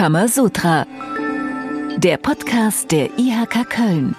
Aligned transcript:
Kamasutra. 0.00 0.86
Der 1.98 2.16
Podcast 2.16 2.90
der 2.90 3.10
IHK 3.18 3.68
Köln. 3.68 4.16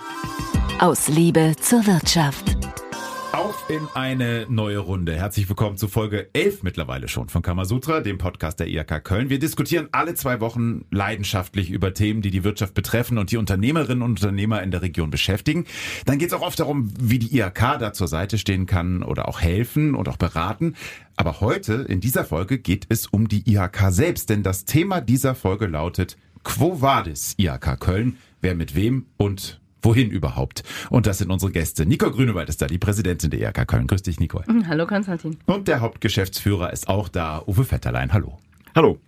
Aus 0.80 1.08
Liebe 1.08 1.56
zur 1.60 1.88
Wirtschaft. 1.88 2.61
Auf 3.34 3.70
in 3.70 3.88
eine 3.94 4.46
neue 4.50 4.80
Runde. 4.80 5.16
Herzlich 5.16 5.48
willkommen 5.48 5.78
zu 5.78 5.88
Folge 5.88 6.30
11 6.34 6.64
mittlerweile 6.64 7.08
schon 7.08 7.30
von 7.30 7.42
Kamasutra, 7.42 8.02
dem 8.02 8.18
Podcast 8.18 8.60
der 8.60 8.68
IHK 8.68 9.02
Köln. 9.06 9.30
Wir 9.30 9.40
diskutieren 9.40 9.88
alle 9.94 10.16
zwei 10.16 10.42
Wochen 10.42 10.84
leidenschaftlich 10.92 11.70
über 11.70 11.94
Themen, 11.94 12.22
die 12.22 12.30
die 12.30 12.44
Wirtschaft 12.44 12.74
betreffen 12.74 13.18
und 13.18 13.32
die 13.32 13.38
Unternehmerinnen 13.38 14.02
und 14.02 14.22
Unternehmer 14.22 14.62
in 14.62 14.72
der 14.72 14.82
Region 14.82 15.12
beschäftigen. 15.12 15.66
Dann 16.06 16.18
geht 16.18 16.28
es 16.28 16.34
auch 16.34 16.42
oft 16.42 16.60
darum, 16.60 16.92
wie 17.00 17.20
die 17.20 17.38
IHK 17.38 17.80
da 17.80 17.94
zur 17.94 18.10
Seite 18.10 18.38
stehen 18.38 18.66
kann 18.66 19.02
oder 19.02 19.30
auch 19.30 19.40
helfen 19.40 19.96
und 19.96 20.10
auch 20.10 20.18
beraten. 20.18 20.76
Aber 21.16 21.40
heute, 21.40 21.74
in 21.76 22.02
dieser 22.02 22.26
Folge, 22.26 22.60
geht 22.60 22.86
es 22.90 23.08
um 23.08 23.30
die 23.30 23.50
IHK 23.50 23.92
selbst, 23.92 24.30
denn 24.30 24.44
das 24.44 24.66
Thema 24.66 25.00
dieser 25.00 25.36
Folge 25.36 25.68
lautet 25.68 26.18
Quo 26.44 26.82
Vadis 26.82 27.36
IHK 27.38 27.80
Köln? 27.80 28.18
Wer 28.42 28.56
mit 28.56 28.76
wem 28.76 29.06
und 29.16 29.61
Wohin 29.82 30.12
überhaupt? 30.12 30.64
Und 30.90 31.08
das 31.08 31.18
sind 31.18 31.32
unsere 31.32 31.52
Gäste. 31.52 31.86
Nicole 31.86 32.12
Grünewald 32.12 32.50
ist 32.50 32.62
da, 32.62 32.68
die 32.68 32.78
Präsidentin 32.78 33.32
der 33.32 33.40
IHK 33.40 33.68
Köln. 33.68 33.88
Grüß 33.88 34.04
dich, 34.04 34.20
Nicole. 34.20 34.46
Hallo, 34.68 34.86
Konstantin. 34.86 35.38
Und 35.46 35.68
der 35.68 35.80
Hauptgeschäftsführer 35.80 36.72
ist 36.72 36.88
auch 36.88 37.10
da, 37.10 37.42
Uwe 37.48 37.70
Vetterlein. 37.70 38.14
Hallo. 38.14 38.38
Hallo. 38.76 39.00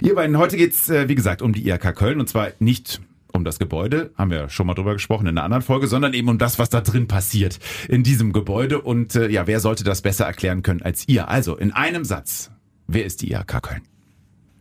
Ihr 0.00 0.14
beiden, 0.14 0.38
heute 0.38 0.56
geht's 0.56 0.88
äh, 0.88 1.08
wie 1.08 1.14
gesagt, 1.14 1.42
um 1.42 1.52
die 1.52 1.68
IHK 1.68 1.94
Köln 1.94 2.20
und 2.20 2.28
zwar 2.28 2.52
nicht 2.60 3.00
um 3.32 3.44
das 3.44 3.58
Gebäude, 3.58 4.10
haben 4.16 4.30
wir 4.30 4.48
schon 4.48 4.66
mal 4.66 4.74
drüber 4.74 4.94
gesprochen 4.94 5.26
in 5.26 5.36
einer 5.36 5.44
anderen 5.44 5.62
Folge, 5.62 5.86
sondern 5.86 6.14
eben 6.14 6.28
um 6.28 6.38
das, 6.38 6.58
was 6.58 6.70
da 6.70 6.80
drin 6.80 7.06
passiert 7.06 7.58
in 7.88 8.02
diesem 8.02 8.32
Gebäude. 8.32 8.80
Und 8.80 9.14
äh, 9.14 9.28
ja, 9.28 9.46
wer 9.46 9.60
sollte 9.60 9.84
das 9.84 10.02
besser 10.02 10.24
erklären 10.24 10.62
können 10.62 10.82
als 10.82 11.06
ihr? 11.08 11.28
Also 11.28 11.56
in 11.56 11.72
einem 11.72 12.04
Satz, 12.04 12.50
wer 12.86 13.04
ist 13.04 13.22
die 13.22 13.32
IHK 13.32 13.62
Köln? 13.62 13.82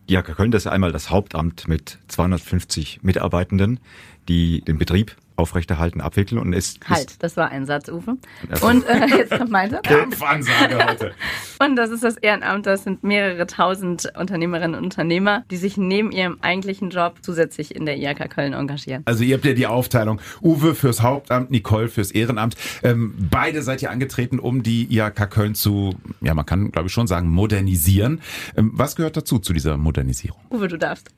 Die 0.09 0.15
IHK 0.15 0.35
Köln, 0.35 0.51
das 0.51 0.65
ist 0.65 0.71
einmal 0.71 0.91
das 0.91 1.09
Hauptamt 1.09 1.67
mit 1.67 1.99
250 2.09 2.99
Mitarbeitenden, 3.01 3.79
die 4.27 4.61
den 4.61 4.77
Betrieb 4.77 5.15
aufrechterhalten, 5.35 6.01
abwickeln 6.01 6.39
und 6.39 6.53
ist. 6.53 6.79
Halt, 6.87 7.11
ist 7.11 7.23
das 7.23 7.37
war 7.37 7.49
ein 7.49 7.65
Satz, 7.65 7.89
Uwe. 7.89 8.17
Und 8.61 8.87
äh, 8.87 9.05
jetzt 9.17 9.37
kommt 9.37 9.51
meinte. 9.51 9.79
Kampfansage 9.83 10.87
heute. 10.87 11.11
Und 11.59 11.77
das 11.77 11.89
ist 11.89 12.03
das 12.03 12.17
Ehrenamt, 12.17 12.65
das 12.65 12.83
sind 12.83 13.03
mehrere 13.03 13.47
tausend 13.47 14.11
Unternehmerinnen 14.17 14.75
und 14.75 14.83
Unternehmer, 14.83 15.45
die 15.49 15.55
sich 15.55 15.77
neben 15.77 16.11
ihrem 16.11 16.37
eigentlichen 16.41 16.89
Job 16.89 17.19
zusätzlich 17.21 17.73
in 17.73 17.85
der 17.85 17.97
IHK 17.97 18.29
Köln 18.29 18.51
engagieren. 18.51 19.03
Also 19.05 19.23
ihr 19.23 19.35
habt 19.35 19.45
ja 19.45 19.53
die 19.53 19.65
Aufteilung, 19.65 20.19
Uwe 20.41 20.75
fürs 20.75 21.01
Hauptamt, 21.01 21.51
Nicole 21.51 21.87
fürs 21.87 22.11
Ehrenamt. 22.11 22.55
Ähm, 22.83 23.15
beide 23.31 23.61
seid 23.61 23.81
ihr 23.81 23.89
angetreten, 23.89 24.39
um 24.39 24.63
die 24.63 24.93
IHK 24.93 25.29
Köln 25.29 25.55
zu, 25.55 25.95
ja 26.21 26.33
man 26.33 26.45
kann 26.45 26.71
glaube 26.71 26.87
ich 26.87 26.93
schon 26.93 27.07
sagen, 27.07 27.29
modernisieren. 27.29 28.21
Ähm, 28.57 28.71
was 28.73 28.95
gehört 28.95 29.15
dazu, 29.15 29.39
zu 29.39 29.53
dieser 29.53 29.77
Modernisierung? 29.77 30.39
Uwe, 30.49 30.67
du 30.67 30.77
darfst. 30.77 31.09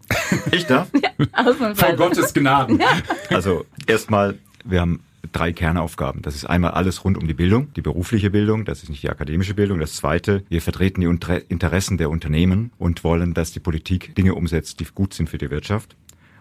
Ich 0.52 0.66
darf? 0.66 0.88
Ja, 0.98 1.10
ausnahmsweise. 1.34 1.86
Von 1.86 1.96
Gottes 1.96 2.34
Gnaden. 2.34 2.80
Also 3.30 3.66
erstmal, 3.88 4.38
wir 4.64 4.82
haben 4.82 5.02
drei 5.32 5.52
Kernaufgaben. 5.52 6.22
Das 6.22 6.36
ist 6.36 6.46
einmal 6.46 6.72
alles 6.72 7.04
rund 7.04 7.18
um 7.18 7.28
die 7.28 7.34
Bildung, 7.34 7.74
die 7.74 7.82
berufliche 7.82 8.30
Bildung, 8.30 8.66
das 8.66 8.84
ist 8.84 8.90
nicht 8.90 9.04
die 9.04 9.10
akademische 9.10 9.54
Bildung. 9.54 9.80
Das 9.80 9.96
zweite, 9.96 10.44
wir 10.50 10.62
vertreten 10.62 11.02
die 11.02 11.08
Interessen 11.50 11.98
der 11.98 12.10
Unternehmen 12.10 12.72
und 12.78 13.04
wollen, 13.04 13.34
dass 13.34 13.52
die 13.52 13.60
Politik 13.60 14.16
Dinge 14.16 14.36
umsetzt, 14.36 14.80
die 14.80 14.86
gut 14.86 15.14
sind 15.14 15.30
für 15.30 15.38
die 15.38 15.50
Wirtschaft. 15.50 15.96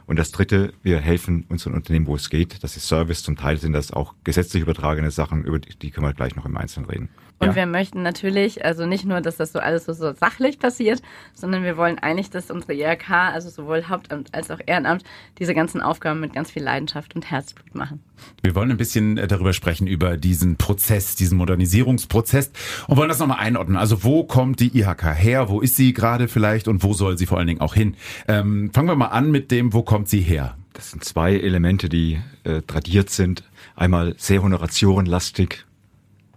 Und 0.07 0.21
das 0.21 0.31
dritte, 0.31 0.73
wir 0.85 1.01
helfen 1.01 1.47
unseren 1.49 1.75
Unternehmen, 1.75 2.07
wo 2.07 2.15
es 2.15 2.31
geht. 2.31 2.63
Das 2.63 2.77
ist 2.77 2.87
Service. 2.87 3.25
Zum 3.25 3.37
Teil 3.37 3.59
sind 3.59 3.73
das 3.73 3.91
auch 3.91 4.15
gesetzlich 4.23 4.63
übertragene 4.63 5.11
Sachen, 5.11 5.45
über 5.45 5.59
die 5.59 5.91
können 5.91 6.07
wir 6.07 6.15
gleich 6.15 6.37
noch 6.37 6.47
im 6.47 6.57
Einzelnen 6.57 6.89
reden. 6.89 7.09
Und 7.39 7.49
Ja. 7.49 7.55
wir 7.57 7.67
möchten 7.67 8.03
natürlich, 8.03 8.65
also 8.65 8.87
nicht 8.87 9.05
nur, 9.05 9.21
dass 9.21 9.37
das 9.37 9.53
so 9.53 9.59
alles 9.59 9.85
so, 9.85 9.93
so 9.93 10.13
sachlich 10.15 10.59
passiert, 10.59 11.03
sondern 11.35 11.65
wir 11.65 11.77
wollen 11.77 11.99
eigentlich, 11.99 12.31
dass 12.31 12.51
unsere 12.51 12.73
IHK, 12.73 13.11
also 13.11 13.51
sowohl 13.51 13.85
Hauptamt 13.89 14.35
als 14.35 14.51
auch 14.51 14.59
Ehrenamt, 14.65 15.05
diese 15.39 15.53
ganzen 15.55 15.83
Aufgaben 15.83 16.21
mit 16.21 16.33
ganz 16.33 16.51
viel 16.51 16.63
Leidenschaft 16.63 17.15
und 17.15 17.31
Herzblut 17.31 17.75
machen. 17.75 18.01
Wir 18.43 18.55
wollen 18.55 18.71
ein 18.71 18.79
bisschen 18.79 19.19
äh, 19.19 19.27
darüber 19.29 19.53
sprechen, 19.53 19.87
über 19.87 20.17
diesen 20.17 20.57
Prozess, 20.57 21.15
diesen 21.15 21.37
Modernisierungsprozess 21.37 22.53
und 22.89 22.97
wollen 22.97 23.11
das 23.11 23.19
nochmal 23.19 23.41
einordnen. 23.41 23.77
Also 23.77 24.03
wo 24.03 24.25
kommt 24.25 24.61
die 24.61 24.75
IHK 24.79 25.15
her? 25.15 25.51
Wo 25.51 25.61
ist 25.61 25.77
sie 25.77 25.93
gerade 25.93 26.29
vielleicht 26.29 26.69
und 26.69 26.83
wo 26.83 26.95
soll 26.95 27.19
sie 27.19 27.27
vor 27.27 27.37
allen 27.37 27.49
Dingen 27.49 27.61
auch 27.61 27.75
hin? 27.75 27.97
Ähm, 28.29 28.71
fangen 28.73 28.89
wir 28.89 28.97
mal 28.97 29.09
an 29.09 29.31
mit 29.31 29.51
dem, 29.51 29.75
wo 29.75 29.83
kommt 29.83 30.09
sie 30.09 30.21
her? 30.21 30.57
Das 30.73 30.91
sind 30.91 31.05
zwei 31.05 31.35
Elemente, 31.37 31.91
die 31.91 32.19
äh, 32.45 32.63
tradiert 32.63 33.11
sind. 33.11 33.45
Einmal 33.77 34.15
sehr 34.17 34.43
honoratiorenlastig 34.43 35.67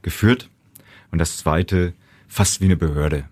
geführt 0.01 0.49
und 1.11 1.19
das 1.19 1.37
zweite 1.37 1.93
fast 2.27 2.61
wie 2.61 2.65
eine 2.65 2.77
Behörde. 2.77 3.25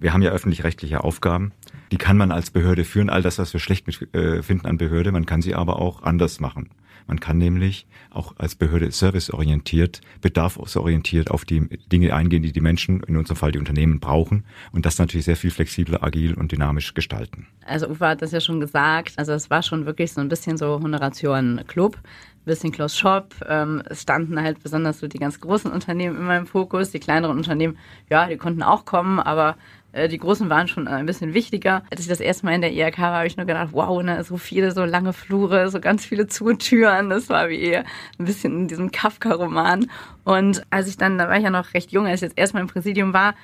Wir 0.00 0.12
haben 0.12 0.22
ja 0.22 0.30
öffentlich-rechtliche 0.30 1.04
Aufgaben. 1.04 1.52
Die 1.92 1.98
kann 1.98 2.16
man 2.16 2.32
als 2.32 2.50
Behörde 2.50 2.84
führen, 2.84 3.10
all 3.10 3.22
das, 3.22 3.38
was 3.38 3.52
wir 3.52 3.60
schlecht 3.60 3.86
mit, 3.86 4.14
äh, 4.14 4.42
finden 4.42 4.66
an 4.66 4.78
Behörde. 4.78 5.12
Man 5.12 5.26
kann 5.26 5.42
sie 5.42 5.54
aber 5.54 5.78
auch 5.78 6.02
anders 6.02 6.40
machen. 6.40 6.70
Man 7.06 7.20
kann 7.20 7.36
nämlich 7.36 7.86
auch 8.10 8.34
als 8.38 8.54
Behörde 8.54 8.90
serviceorientiert, 8.90 10.00
bedarfsorientiert 10.22 11.30
auf 11.30 11.44
die 11.44 11.68
Dinge 11.92 12.14
eingehen, 12.14 12.42
die 12.42 12.52
die 12.52 12.60
Menschen, 12.60 13.02
in 13.02 13.16
unserem 13.16 13.36
Fall 13.36 13.52
die 13.52 13.58
Unternehmen, 13.58 14.00
brauchen 14.00 14.44
und 14.72 14.86
das 14.86 14.98
natürlich 14.98 15.26
sehr 15.26 15.36
viel 15.36 15.50
flexibler, 15.50 16.02
agil 16.02 16.34
und 16.34 16.52
dynamisch 16.52 16.94
gestalten. 16.94 17.46
Also 17.66 17.88
Uwe 17.88 18.08
hat 18.08 18.22
das 18.22 18.32
ja 18.32 18.40
schon 18.40 18.60
gesagt, 18.60 19.14
also 19.16 19.32
es 19.32 19.50
war 19.50 19.62
schon 19.62 19.84
wirklich 19.84 20.12
so 20.12 20.20
ein 20.20 20.28
bisschen 20.28 20.56
so 20.56 20.80
Honoration-Club, 20.82 21.96
ein 21.96 22.33
bisschen 22.44 22.72
Close 22.72 22.96
Shop. 22.96 23.34
Ähm, 23.48 23.82
es 23.88 24.02
standen 24.02 24.40
halt 24.40 24.62
besonders 24.62 25.00
so 25.00 25.08
die 25.08 25.18
ganz 25.18 25.40
großen 25.40 25.70
Unternehmen 25.70 26.16
immer 26.16 26.36
im 26.36 26.46
Fokus. 26.46 26.90
Die 26.90 27.00
kleineren 27.00 27.36
Unternehmen, 27.36 27.78
ja, 28.10 28.26
die 28.26 28.36
konnten 28.36 28.62
auch 28.62 28.84
kommen, 28.84 29.20
aber 29.20 29.56
äh, 29.92 30.08
die 30.08 30.18
großen 30.18 30.50
waren 30.50 30.68
schon 30.68 30.88
ein 30.88 31.06
bisschen 31.06 31.34
wichtiger. 31.34 31.82
Als 31.90 32.00
ich 32.00 32.08
das 32.08 32.20
erste 32.20 32.46
Mal 32.46 32.54
in 32.54 32.60
der 32.60 32.72
IHK 32.72 32.98
war, 32.98 33.14
habe 33.14 33.26
ich 33.26 33.36
nur 33.36 33.46
gedacht, 33.46 33.70
wow, 33.72 34.02
ne, 34.02 34.22
so 34.24 34.36
viele, 34.36 34.72
so 34.72 34.84
lange 34.84 35.12
Flure, 35.12 35.70
so 35.70 35.80
ganz 35.80 36.04
viele 36.04 36.26
Zutüren. 36.26 37.10
Das 37.10 37.28
war 37.28 37.48
wie 37.48 37.76
ein 37.76 37.84
bisschen 38.18 38.60
in 38.60 38.68
diesem 38.68 38.90
Kafka-Roman. 38.90 39.90
Und 40.24 40.64
als 40.70 40.88
ich 40.88 40.96
dann, 40.96 41.18
da 41.18 41.28
war 41.28 41.36
ich 41.36 41.44
ja 41.44 41.50
noch 41.50 41.74
recht 41.74 41.92
jung, 41.92 42.06
als 42.06 42.22
ich 42.22 42.28
jetzt 42.28 42.38
erstmal 42.38 42.62
im 42.62 42.68
Präsidium 42.68 43.12
war, 43.12 43.34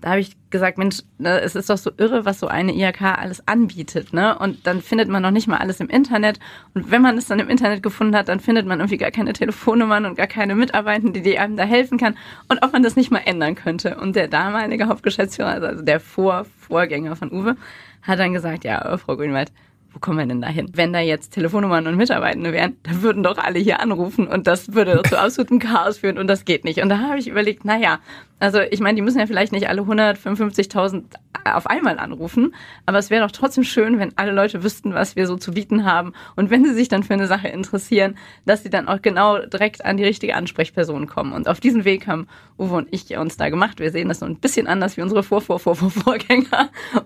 da 0.00 0.10
habe 0.10 0.20
ich 0.20 0.36
gesagt, 0.50 0.78
Mensch, 0.78 1.02
ne, 1.18 1.40
es 1.40 1.54
ist 1.54 1.70
doch 1.70 1.76
so 1.76 1.90
irre, 1.96 2.24
was 2.24 2.40
so 2.40 2.48
eine 2.48 2.74
IHK 2.74 3.02
alles 3.02 3.46
anbietet, 3.46 4.12
ne? 4.12 4.38
Und 4.38 4.66
dann 4.66 4.80
findet 4.80 5.08
man 5.08 5.22
noch 5.22 5.30
nicht 5.30 5.46
mal 5.46 5.58
alles 5.58 5.80
im 5.80 5.88
Internet. 5.88 6.38
Und 6.74 6.90
wenn 6.90 7.02
man 7.02 7.18
es 7.18 7.26
dann 7.26 7.38
im 7.38 7.48
Internet 7.48 7.82
gefunden 7.82 8.16
hat, 8.16 8.28
dann 8.28 8.40
findet 8.40 8.66
man 8.66 8.80
irgendwie 8.80 8.96
gar 8.96 9.10
keine 9.10 9.32
Telefonnummern 9.32 10.06
und 10.06 10.16
gar 10.16 10.26
keine 10.26 10.54
Mitarbeitenden, 10.54 11.22
die 11.22 11.38
einem 11.38 11.56
da 11.56 11.64
helfen 11.64 11.98
kann. 11.98 12.16
Und 12.48 12.62
ob 12.62 12.72
man 12.72 12.82
das 12.82 12.96
nicht 12.96 13.10
mal 13.10 13.22
ändern 13.24 13.54
könnte. 13.54 13.96
Und 13.96 14.16
der 14.16 14.28
damalige 14.28 14.88
Hauptgeschäftsführer, 14.88 15.62
also 15.62 15.82
der 15.82 16.00
Vor 16.00 16.46
Vorgänger 16.58 17.16
von 17.16 17.30
Uwe, 17.32 17.56
hat 18.02 18.18
dann 18.18 18.32
gesagt, 18.32 18.64
ja, 18.64 18.96
Frau 18.96 19.16
Grünwald, 19.16 19.52
wo 19.92 19.98
kommen 19.98 20.18
wir 20.18 20.26
denn 20.26 20.40
da 20.40 20.48
hin? 20.48 20.70
Wenn 20.72 20.92
da 20.92 21.00
jetzt 21.00 21.30
Telefonnummern 21.30 21.86
und 21.86 21.96
Mitarbeitende 21.96 22.52
wären, 22.52 22.76
dann 22.82 23.02
würden 23.02 23.22
doch 23.22 23.38
alle 23.38 23.58
hier 23.58 23.80
anrufen 23.80 24.28
und 24.28 24.46
das 24.46 24.74
würde 24.74 25.02
zu 25.08 25.18
absolutem 25.18 25.58
Chaos 25.58 25.98
führen 25.98 26.18
und 26.18 26.28
das 26.28 26.44
geht 26.44 26.64
nicht. 26.64 26.80
Und 26.80 26.88
da 26.88 26.98
habe 26.98 27.18
ich 27.18 27.28
überlegt, 27.28 27.64
naja, 27.64 27.98
also 28.40 28.60
ich 28.60 28.80
meine, 28.80 28.96
die 28.96 29.02
müssen 29.02 29.18
ja 29.18 29.26
vielleicht 29.26 29.52
nicht 29.52 29.68
alle 29.68 29.82
155.000 29.82 31.04
auf 31.44 31.66
einmal 31.66 31.98
anrufen, 31.98 32.54
aber 32.86 32.98
es 32.98 33.10
wäre 33.10 33.24
doch 33.24 33.32
trotzdem 33.32 33.64
schön, 33.64 33.98
wenn 33.98 34.16
alle 34.16 34.32
Leute 34.32 34.62
wüssten, 34.62 34.94
was 34.94 35.16
wir 35.16 35.26
so 35.26 35.36
zu 35.36 35.52
bieten 35.52 35.84
haben 35.84 36.12
und 36.36 36.50
wenn 36.50 36.64
sie 36.64 36.74
sich 36.74 36.88
dann 36.88 37.02
für 37.02 37.14
eine 37.14 37.26
Sache 37.26 37.48
interessieren, 37.48 38.16
dass 38.46 38.62
sie 38.62 38.70
dann 38.70 38.88
auch 38.88 39.02
genau 39.02 39.38
direkt 39.38 39.84
an 39.84 39.96
die 39.96 40.04
richtige 40.04 40.34
Ansprechperson 40.34 41.06
kommen. 41.06 41.32
Und 41.32 41.48
auf 41.48 41.60
diesen 41.60 41.84
Weg 41.84 42.06
haben 42.06 42.26
Uwe 42.58 42.76
und 42.76 42.88
ich 42.90 43.16
uns 43.16 43.36
da 43.36 43.48
gemacht. 43.48 43.80
Wir 43.80 43.90
sehen 43.90 44.08
das 44.08 44.20
so 44.20 44.26
ein 44.26 44.36
bisschen 44.36 44.66
anders 44.66 44.96
wie 44.96 45.02
unsere 45.02 45.22
Vor 45.22 45.40
Vor 45.40 45.58
Vor 45.58 45.76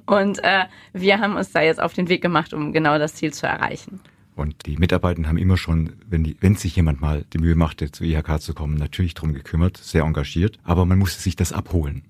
und 0.06 0.44
äh, 0.44 0.64
wir 0.92 1.18
haben 1.20 1.36
uns 1.36 1.52
da 1.52 1.62
jetzt 1.62 1.80
auf 1.80 1.94
den 1.94 2.08
Weg 2.08 2.22
gemacht, 2.22 2.54
um 2.54 2.72
genau 2.74 2.98
das 2.98 3.14
Ziel 3.14 3.32
zu 3.32 3.46
erreichen. 3.46 4.00
Und 4.36 4.66
die 4.66 4.76
Mitarbeiter 4.76 5.26
haben 5.26 5.38
immer 5.38 5.56
schon, 5.56 5.94
wenn, 6.08 6.24
die, 6.24 6.36
wenn 6.40 6.56
sich 6.56 6.76
jemand 6.76 7.00
mal 7.00 7.24
die 7.32 7.38
Mühe 7.38 7.54
machte, 7.54 7.90
zur 7.90 8.06
IHK 8.06 8.40
zu 8.40 8.52
kommen, 8.52 8.74
natürlich 8.74 9.14
drum 9.14 9.32
gekümmert, 9.32 9.76
sehr 9.76 10.02
engagiert. 10.02 10.58
Aber 10.64 10.84
man 10.84 10.98
musste 10.98 11.22
sich 11.22 11.36
das 11.36 11.52
abholen. 11.52 12.02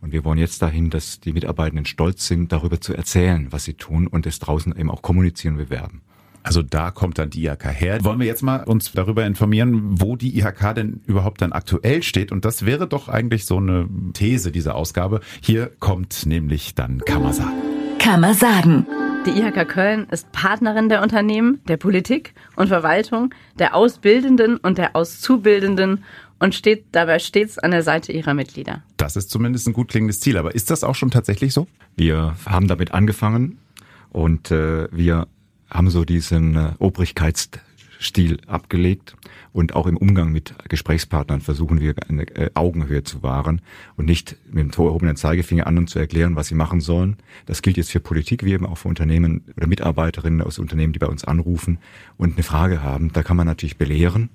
Und 0.00 0.12
wir 0.12 0.24
wollen 0.24 0.38
jetzt 0.38 0.62
dahin, 0.62 0.90
dass 0.90 1.20
die 1.20 1.32
Mitarbeitenden 1.32 1.84
stolz 1.84 2.26
sind, 2.26 2.52
darüber 2.52 2.80
zu 2.80 2.94
erzählen, 2.94 3.48
was 3.50 3.64
sie 3.64 3.74
tun 3.74 4.06
und 4.06 4.26
es 4.26 4.38
draußen 4.38 4.76
eben 4.76 4.90
auch 4.90 5.02
kommunizieren 5.02 5.54
und 5.56 5.64
bewerben. 5.68 6.02
Also 6.42 6.62
da 6.62 6.90
kommt 6.90 7.18
dann 7.18 7.28
die 7.28 7.44
IHK 7.44 7.66
her. 7.66 8.02
Wollen 8.02 8.18
wir 8.18 8.26
jetzt 8.26 8.42
mal 8.42 8.64
uns 8.64 8.92
darüber 8.92 9.26
informieren, 9.26 10.00
wo 10.00 10.16
die 10.16 10.38
IHK 10.38 10.74
denn 10.74 11.02
überhaupt 11.06 11.42
dann 11.42 11.52
aktuell 11.52 12.02
steht? 12.02 12.32
Und 12.32 12.46
das 12.46 12.64
wäre 12.64 12.88
doch 12.88 13.08
eigentlich 13.08 13.44
so 13.44 13.58
eine 13.58 13.88
These 14.14 14.50
dieser 14.50 14.74
Ausgabe. 14.74 15.20
Hier 15.42 15.70
kommt 15.78 16.24
nämlich 16.24 16.74
dann 16.74 17.00
Kammer 17.00 17.34
Kann 17.98 18.20
man 18.22 18.34
sagen. 18.34 18.86
Die 19.26 19.38
IHK 19.38 19.68
Köln 19.68 20.06
ist 20.10 20.32
Partnerin 20.32 20.88
der 20.88 21.02
Unternehmen, 21.02 21.60
der 21.68 21.76
Politik 21.76 22.32
und 22.56 22.68
Verwaltung, 22.68 23.34
der 23.58 23.74
Ausbildenden 23.74 24.56
und 24.56 24.78
der 24.78 24.96
Auszubildenden 24.96 26.04
und 26.38 26.54
steht 26.54 26.86
dabei 26.92 27.18
stets 27.18 27.58
an 27.58 27.70
der 27.70 27.82
Seite 27.82 28.12
ihrer 28.12 28.32
Mitglieder. 28.32 28.82
Das 28.96 29.16
ist 29.16 29.30
zumindest 29.30 29.68
ein 29.68 29.74
gut 29.74 29.88
klingendes 29.88 30.20
Ziel. 30.20 30.38
Aber 30.38 30.54
ist 30.54 30.70
das 30.70 30.84
auch 30.84 30.94
schon 30.94 31.10
tatsächlich 31.10 31.52
so? 31.52 31.66
Wir 31.96 32.34
haben 32.46 32.66
damit 32.66 32.94
angefangen 32.94 33.58
und 34.08 34.50
äh, 34.50 34.88
wir 34.90 35.28
haben 35.68 35.90
so 35.90 36.06
diesen 36.06 36.56
äh, 36.56 36.72
Führungsstil 38.00 38.38
abgelegt 38.46 39.14
und 39.52 39.74
auch 39.74 39.86
im 39.86 39.96
Umgang 39.98 40.32
mit 40.32 40.54
Gesprächspartnern 40.68 41.42
versuchen 41.42 41.80
wir 41.80 41.94
eine 42.08 42.22
äh, 42.34 42.50
Augenhöhe 42.54 43.04
zu 43.04 43.22
wahren 43.22 43.60
und 43.96 44.06
nicht 44.06 44.36
mit 44.50 44.74
dem 44.74 44.84
erhobenen 44.84 45.16
Zeigefinger 45.16 45.66
anderen 45.66 45.86
zu 45.86 45.98
erklären, 45.98 46.34
was 46.34 46.48
sie 46.48 46.54
machen 46.54 46.80
sollen. 46.80 47.16
Das 47.44 47.60
gilt 47.60 47.76
jetzt 47.76 47.90
für 47.90 48.00
Politik 48.00 48.42
wie 48.42 48.52
eben 48.52 48.64
auch 48.64 48.78
für 48.78 48.88
Unternehmen 48.88 49.44
oder 49.56 49.66
Mitarbeiterinnen 49.66 50.40
aus 50.40 50.58
Unternehmen, 50.58 50.94
die 50.94 50.98
bei 50.98 51.08
uns 51.08 51.24
anrufen 51.24 51.78
und 52.16 52.34
eine 52.34 52.42
Frage 52.42 52.82
haben. 52.82 53.12
Da 53.12 53.22
kann 53.22 53.36
man 53.36 53.46
natürlich 53.46 53.76
belehren 53.76 54.30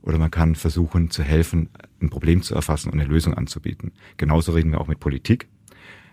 oder 0.00 0.16
man 0.16 0.30
kann 0.30 0.54
versuchen 0.54 1.10
zu 1.10 1.22
helfen, 1.22 1.68
ein 2.00 2.08
Problem 2.08 2.42
zu 2.42 2.54
erfassen 2.54 2.90
und 2.90 2.98
eine 2.98 3.08
Lösung 3.08 3.34
anzubieten. 3.34 3.92
Genauso 4.16 4.52
reden 4.52 4.72
wir 4.72 4.80
auch 4.80 4.88
mit 4.88 4.98
Politik. 4.98 5.46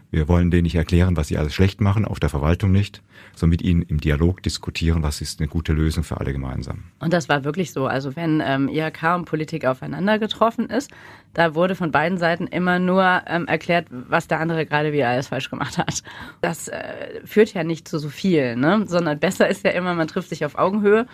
Wir 0.10 0.30
wollen 0.30 0.52
denen 0.52 0.64
nicht 0.64 0.76
erklären, 0.76 1.18
was 1.18 1.28
sie 1.28 1.38
alles 1.38 1.54
schlecht 1.54 1.82
machen, 1.82 2.06
auf 2.06 2.20
der 2.20 2.30
Verwaltung 2.30 2.72
nicht, 2.72 3.02
sondern 3.36 3.52
mit 3.52 3.62
ihnen 3.62 3.82
im 3.82 4.00
Dialog 4.00 4.42
diskutieren, 4.42 5.04
was 5.04 5.20
ist 5.20 5.40
eine 5.40 5.50
gute 5.50 5.74
Lösung 5.74 6.04
für 6.04 6.20
alle 6.20 6.32
gemeinsam. 6.32 6.84
Und 7.00 7.12
das 7.12 7.28
war 7.28 7.44
wirklich 7.44 7.74
so. 7.74 7.88
Also 7.88 8.16
wenn 8.16 8.42
ähm, 8.46 8.70
IHK 8.70 9.16
und 9.16 9.26
Politik 9.26 9.66
aufeinander 9.66 10.18
getroffen 10.18 10.70
ist, 10.70 10.92
da 11.34 11.56
wurde 11.56 11.76
von 11.76 11.92
beiden 11.92 12.18
Seiten 12.18 12.48
immer 12.48 12.80
nur 12.80 13.24
ähm, 13.28 13.48
erklärt, 13.48 13.88
was 13.90 14.28
der 14.28 14.40
andere 14.40 14.66
gerade 14.66 14.94
wie 14.94 15.04
alles 15.04 15.28
falsch 15.28 15.50
gemacht 15.50 15.78
hat. 15.78 16.04
Das 16.42 16.70
äh, 16.70 17.22
führt 17.26 17.54
ja 17.54 17.64
nicht 17.64 17.88
zu 17.88 18.00
so 18.00 18.10
viel, 18.10 18.56
ne? 18.56 18.86
sondern 18.88 19.20
besser 19.20 19.48
ist 19.50 19.66
ja 19.66 19.72
immer, 19.72 19.94
man 19.94 20.08
trifft 20.08 20.30
sich 20.30 20.46
auf 20.46 20.58
Augenhöhe 20.58 21.06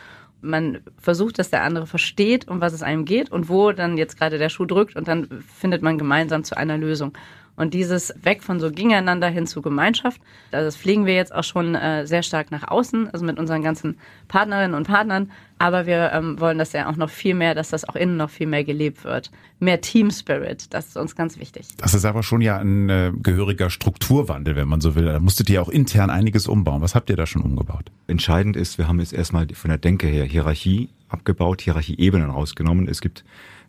man 0.44 0.82
versucht, 0.98 1.40
dass 1.40 1.50
der 1.50 1.64
andere 1.64 1.88
versteht, 1.88 2.48
um 2.48 2.62
was 2.62 2.74
es 2.74 2.84
einem 2.84 3.06
geht 3.06 3.32
und 3.32 3.50
wo 3.50 3.72
dann 3.72 3.98
jetzt 3.98 4.18
gerade 4.18 4.38
der 4.38 4.50
Schuh 4.50 4.66
drückt 4.66 4.96
und 4.96 5.08
dann 5.08 5.42
findet 5.42 5.82
man 5.82 5.98
gemeinsam 5.98 6.44
zu 6.44 6.58
einer 6.58 6.78
Lösung. 6.78 7.14
Und 7.56 7.74
dieses 7.74 8.14
Weg 8.24 8.42
von 8.42 8.60
so 8.60 8.72
gegeneinander 8.72 9.28
hin 9.28 9.46
zu 9.46 9.62
Gemeinschaft, 9.62 10.20
das 10.52 10.76
pflegen 10.76 11.06
wir 11.06 11.14
jetzt 11.14 11.34
auch 11.34 11.44
schon 11.44 11.76
äh, 11.76 12.08
sehr 12.08 12.24
stark 12.24 12.50
nach 12.50 12.68
außen, 12.68 13.10
also 13.12 13.24
mit 13.24 13.38
unseren 13.38 13.62
ganzen 13.62 13.98
Partnerinnen 14.28 14.74
und 14.74 14.88
Partnern. 14.88 15.32
Aber 15.60 15.86
wir 15.86 16.12
ähm, 16.14 16.40
wollen 16.40 16.58
das 16.58 16.74
ja 16.74 16.90
auch 16.90 16.96
noch 16.96 17.12
viel 17.12 17.36
mehr, 17.36 17.54
dass 17.54 17.70
das 17.70 17.88
auch 17.88 17.96
innen 17.96 18.18
noch 18.18 18.32
viel 18.32 18.48
mehr 18.48 18.64
gelebt 18.64 19.04
wird. 19.04 19.32
Mehr 19.60 19.82
Team 19.82 20.10
Spirit, 20.10 20.74
das 20.74 20.88
ist 20.88 20.98
uns 20.98 21.16
ganz 21.16 21.40
wichtig. 21.40 21.68
Das 21.78 21.94
ist 21.94 22.06
aber 22.06 22.24
schon 22.24 22.42
ja 22.42 22.58
ein 22.58 22.90
äh, 22.90 23.12
gehöriger 23.16 23.70
Strukturwandel, 23.70 24.56
wenn 24.56 24.68
man 24.68 24.82
so 24.82 24.96
will. 24.96 25.06
Da 25.06 25.20
musstet 25.20 25.50
ihr 25.50 25.62
auch 25.62 25.70
intern 25.70 26.10
einiges 26.10 26.48
umbauen. 26.48 26.82
Was 26.82 26.96
habt 26.96 27.10
ihr 27.12 27.16
da 27.16 27.28
schon 27.28 27.44
umgebaut? 27.44 27.92
Entscheidend 28.08 28.58
ist, 28.58 28.80
wir 28.80 28.88
haben 28.88 29.00
jetzt 29.00 29.14
erstmal 29.14 29.48
von 29.54 29.70
der 29.70 29.78
Denke 29.78 30.08
her 30.08 30.26
Hierarchie 30.26 30.90
abgebaut, 31.08 31.62
Hierarchieebenen 31.62 32.32
rausgenommen. 32.32 32.88
Es 32.88 33.00
gibt 33.00 33.24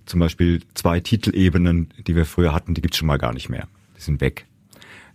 zum 0.06 0.20
Beispiel 0.20 0.62
zwei 0.74 1.00
Titelebenen, 1.00 1.90
die 2.06 2.16
wir 2.16 2.26
früher 2.26 2.52
hatten, 2.54 2.74
die 2.74 2.82
gibt's 2.82 2.96
schon 2.96 3.06
mal 3.06 3.18
gar 3.18 3.32
nicht 3.32 3.48
mehr. 3.48 3.68
Die 3.96 4.00
sind 4.00 4.20
weg. 4.20 4.46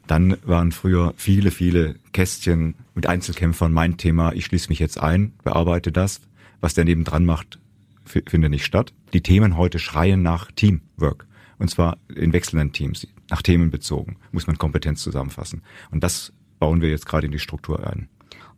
Dann 0.08 0.38
waren 0.44 0.72
früher 0.72 1.14
viele, 1.18 1.52
viele 1.52 1.96
Kästchen 2.14 2.76
mit 2.96 3.06
Einzelkämpfern 3.06 3.72
mein 3.72 3.98
Thema. 3.98 4.34
Ich 4.34 4.46
schließe 4.46 4.70
mich 4.70 4.80
jetzt 4.80 5.00
ein, 5.00 5.34
bearbeite 5.44 5.92
das. 5.92 6.22
Was 6.62 6.74
der 6.74 6.86
nebendran 6.86 7.26
macht, 7.26 7.60
findet 8.06 8.50
nicht 8.50 8.66
statt. 8.66 8.94
Die 9.14 9.22
Themen 9.22 9.56
heute 9.56 9.80
schreien 9.80 10.24
nach 10.24 10.52
Teamwork. 10.52 11.28
Und 11.60 11.70
zwar 11.70 11.98
in 12.14 12.34
wechselnden 12.34 12.72
Teams, 12.72 13.08
nach 13.30 13.42
Themen 13.42 13.70
bezogen, 13.70 14.18
muss 14.31 14.48
man 14.48 14.58
Kompetenz 14.58 15.04
zusammenfassen. 15.04 15.62
Und 15.92 16.04
das 16.04 16.34
bauen 16.58 16.81
wir 16.81 16.90
jetzt 16.90 17.06
gerade 17.06 17.28
in 17.28 17.31
die 17.31 17.40
Struktur 17.40 17.86
ein. 17.86 18.10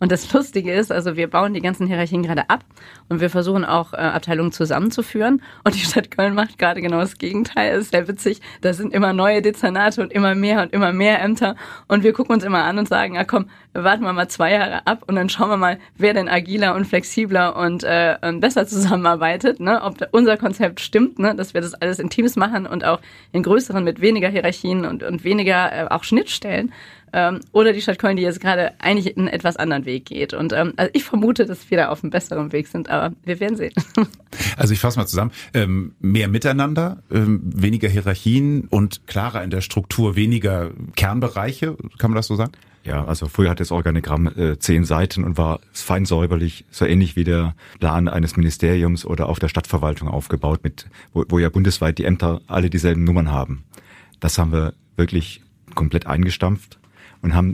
Und 0.01 0.12
das 0.12 0.33
Lustige 0.33 0.74
ist, 0.74 0.92
also 0.92 1.15
wir 1.15 1.30
bauen 1.30 1.53
die 1.53 1.62
ganzen 1.62 1.86
Hierarchien 1.86 2.24
gerade 2.24 2.50
ab 2.50 2.65
und 3.07 3.21
wir 3.21 3.30
versuchen 3.30 3.63
auch 3.63 3.94
äh, 3.94 3.98
Abteilungen 3.98 4.51
zusammenzuführen. 4.51 5.44
Und 5.63 5.75
die 5.75 5.80
Stadt 5.80 6.09
Köln 6.09 6.33
macht 6.33 6.57
gerade 6.57 6.81
genau 6.81 7.00
das 7.00 7.19
Gegenteil. 7.19 7.77
Ist 7.77 7.92
sehr 7.92 8.07
witzig. 8.07 8.42
Da 8.62 8.74
sind 8.74 8.95
immer 8.95 9.13
neue 9.13 9.44
Dezernate 9.44 10.01
und 10.01 10.12
immer 10.12 10.33
mehr 10.33 10.63
und 10.63 10.74
immer 10.74 10.92
mehr 10.92 11.21
Ämter. 11.21 11.56
Und 11.88 12.03
wir 12.03 12.13
gucken 12.13 12.33
uns 12.33 12.44
immer 12.44 12.63
an 12.63 12.80
und 12.80 12.88
sagen, 12.88 13.15
ah 13.15 13.25
komm, 13.25 13.45
warten 13.74 14.03
wir 14.03 14.12
mal 14.12 14.27
zwei 14.27 14.53
Jahre 14.53 14.88
ab 14.88 15.03
und 15.06 15.15
dann 15.15 15.30
schauen 15.30 15.50
wir 15.50 15.57
mal, 15.57 15.77
wer 15.98 16.15
denn 16.15 16.27
agiler 16.27 16.74
und 16.74 16.86
flexibler 16.86 17.56
und 17.56 17.83
äh, 17.83 18.18
besser 18.39 18.65
zusammenarbeitet, 18.65 19.59
ne? 19.59 19.83
ob 19.83 19.97
unser 20.13 20.36
Konzept 20.38 20.80
stimmt, 20.80 21.19
ne? 21.19 21.36
dass 21.36 21.54
wir 21.54 21.62
das 21.62 21.75
alles 21.75 22.00
in 22.00 22.09
Teams 22.09 22.36
machen 22.36 22.65
und 22.65 22.83
auch 22.83 23.01
in 23.33 23.44
größeren 23.44 23.83
mit 23.83 24.01
weniger 24.01 24.30
Hierarchien 24.30 24.86
und, 24.86 25.04
und 25.04 25.24
weniger 25.24 25.71
äh, 25.71 25.88
auch 25.89 26.04
Schnittstellen 26.04 26.74
ähm, 27.13 27.42
oder 27.51 27.74
die 27.74 27.81
Stadt 27.81 28.00
Köln, 28.00 28.18
die 28.18 28.24
jetzt 28.24 28.39
gerade 28.39 28.74
eigentlich 28.80 29.18
einen 29.18 29.27
etwas 29.27 29.57
anderen 29.57 29.86
Weg 29.86 29.90
geht. 29.99 30.33
Und 30.33 30.53
ähm, 30.53 30.73
also 30.77 30.89
ich 30.93 31.03
vermute, 31.03 31.45
dass 31.45 31.69
wir 31.69 31.77
da 31.77 31.89
auf 31.89 32.03
einem 32.03 32.11
besseren 32.11 32.51
Weg 32.51 32.67
sind, 32.67 32.89
aber 32.89 33.15
wir 33.23 33.39
werden 33.39 33.57
sehen. 33.57 33.73
Also 34.55 34.73
ich 34.73 34.79
fasse 34.79 34.97
mal 34.97 35.07
zusammen. 35.07 35.31
Ähm, 35.53 35.93
mehr 35.99 36.29
Miteinander, 36.29 37.03
ähm, 37.11 37.41
weniger 37.43 37.89
Hierarchien 37.89 38.67
und 38.69 39.05
klarer 39.05 39.43
in 39.43 39.49
der 39.49 39.59
Struktur, 39.59 40.15
weniger 40.15 40.71
Kernbereiche, 40.95 41.75
kann 41.97 42.11
man 42.11 42.15
das 42.15 42.27
so 42.27 42.35
sagen? 42.35 42.53
Ja, 42.83 43.05
also 43.05 43.27
früher 43.27 43.51
hat 43.51 43.59
das 43.59 43.71
Organigramm 43.71 44.27
äh, 44.27 44.57
zehn 44.57 44.85
Seiten 44.85 45.23
und 45.23 45.38
war 45.38 45.59
fein 45.71 46.05
säuberlich, 46.05 46.65
so 46.71 46.85
ähnlich 46.85 47.15
wie 47.15 47.23
der 47.23 47.55
Plan 47.79 48.07
eines 48.07 48.37
Ministeriums 48.37 49.05
oder 49.05 49.29
auch 49.29 49.37
der 49.37 49.49
Stadtverwaltung 49.49 50.07
aufgebaut, 50.07 50.61
mit 50.63 50.87
wo, 51.13 51.23
wo 51.29 51.39
ja 51.39 51.49
bundesweit 51.49 51.99
die 51.99 52.05
Ämter 52.05 52.41
alle 52.47 52.69
dieselben 52.69 53.03
Nummern 53.03 53.31
haben. 53.31 53.63
Das 54.19 54.37
haben 54.37 54.51
wir 54.51 54.73
wirklich 54.95 55.41
komplett 55.75 56.07
eingestampft 56.07 56.79
und 57.21 57.35
haben 57.35 57.53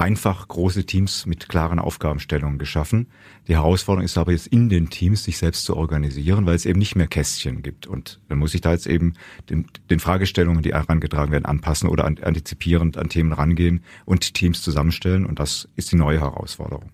einfach 0.00 0.48
große 0.48 0.84
Teams 0.84 1.26
mit 1.26 1.48
klaren 1.48 1.78
Aufgabenstellungen 1.78 2.58
geschaffen. 2.58 3.08
Die 3.48 3.54
Herausforderung 3.54 4.04
ist 4.04 4.16
aber 4.16 4.32
jetzt 4.32 4.46
in 4.46 4.68
den 4.68 4.88
Teams, 4.88 5.24
sich 5.24 5.38
selbst 5.38 5.64
zu 5.64 5.76
organisieren, 5.76 6.46
weil 6.46 6.54
es 6.54 6.66
eben 6.66 6.78
nicht 6.78 6.96
mehr 6.96 7.06
Kästchen 7.06 7.62
gibt. 7.62 7.86
Und 7.86 8.18
dann 8.28 8.38
muss 8.38 8.54
ich 8.54 8.62
da 8.62 8.72
jetzt 8.72 8.86
eben 8.86 9.14
den, 9.50 9.66
den 9.90 10.00
Fragestellungen, 10.00 10.62
die 10.62 10.72
herangetragen 10.72 11.32
werden, 11.32 11.44
anpassen 11.44 11.88
oder 11.88 12.04
antizipierend 12.04 12.96
an 12.96 13.08
Themen 13.08 13.32
rangehen 13.32 13.84
und 14.06 14.34
Teams 14.34 14.62
zusammenstellen. 14.62 15.26
Und 15.26 15.38
das 15.38 15.68
ist 15.76 15.92
die 15.92 15.96
neue 15.96 16.20
Herausforderung. 16.20 16.90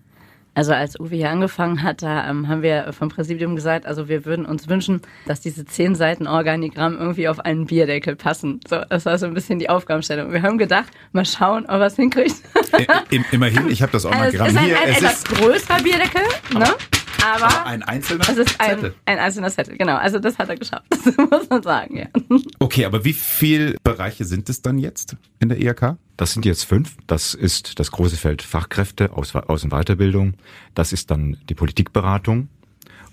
Also 0.57 0.73
als 0.73 0.99
Uwe 0.99 1.17
hier 1.17 1.29
angefangen 1.29 1.83
hat, 1.83 2.01
da 2.01 2.27
ähm, 2.27 2.47
haben 2.47 2.63
wir 2.63 2.91
vom 2.91 3.09
Präsidium 3.09 3.55
gesagt, 3.55 3.85
also 3.85 4.09
wir 4.09 4.25
würden 4.25 4.43
uns 4.43 4.67
wünschen, 4.67 5.03
dass 5.27 5.39
diese 5.39 5.65
zehn 5.65 5.93
Seiten 5.93 6.25
Organigramm 6.25 6.97
irgendwie 6.97 7.27
auf 7.27 7.39
einen 7.39 7.67
Bierdeckel 7.67 8.15
passen. 8.15 8.59
So, 8.67 8.81
das 8.89 9.05
war 9.05 9.19
so 9.19 9.27
ein 9.27 9.35
bisschen 9.35 9.59
die 9.59 9.69
Aufgabenstellung. 9.69 10.33
Wir 10.33 10.41
haben 10.41 10.57
gedacht, 10.57 10.87
mal 11.11 11.25
schauen, 11.25 11.65
ob 11.65 11.73
er 11.73 11.85
es 11.85 11.95
hinkriegt. 11.95 12.37
Immerhin, 13.31 13.69
ich 13.69 13.83
habe 13.83 13.91
das 13.91 14.05
Organigramm 14.05 14.47
also 14.47 14.47
es 14.47 14.51
ist 14.51 14.57
ein, 14.57 14.65
hier. 14.65 14.81
Ein, 14.81 14.89
es 14.89 14.97
etwas 14.97 15.23
größerer 15.25 15.83
Bierdeckel, 15.83 16.23
ne? 16.55 16.96
Aber, 17.23 17.45
aber, 17.45 17.65
ein 17.65 17.83
einzelner 17.83 18.27
es 18.29 18.37
ist 18.37 18.59
ein, 18.59 18.69
Zettel. 18.69 18.95
Ein 19.05 19.19
einzelner 19.19 19.49
Zettel, 19.49 19.77
genau. 19.77 19.95
Also 19.95 20.19
das 20.19 20.37
hat 20.37 20.49
er 20.49 20.55
geschafft, 20.55 20.85
das 20.89 21.17
muss 21.17 21.49
man 21.49 21.63
sagen, 21.63 21.97
ja. 21.97 22.05
Okay, 22.59 22.85
aber 22.85 23.03
wie 23.03 23.13
viele 23.13 23.75
Bereiche 23.83 24.25
sind 24.25 24.49
es 24.49 24.61
dann 24.61 24.77
jetzt 24.77 25.15
in 25.39 25.49
der 25.49 25.59
IHK? 25.59 25.97
Das 26.15 26.33
sind 26.33 26.45
jetzt 26.45 26.63
fünf. 26.63 26.97
Das 27.05 27.33
ist 27.33 27.79
das 27.79 27.91
große 27.91 28.17
Feld 28.17 28.41
Fachkräfte, 28.41 29.13
Aus-, 29.13 29.35
Aus 29.35 29.63
und 29.63 29.69
Weiterbildung. 29.71 30.33
Das 30.73 30.93
ist 30.93 31.11
dann 31.11 31.37
die 31.47 31.55
Politikberatung. 31.55 32.49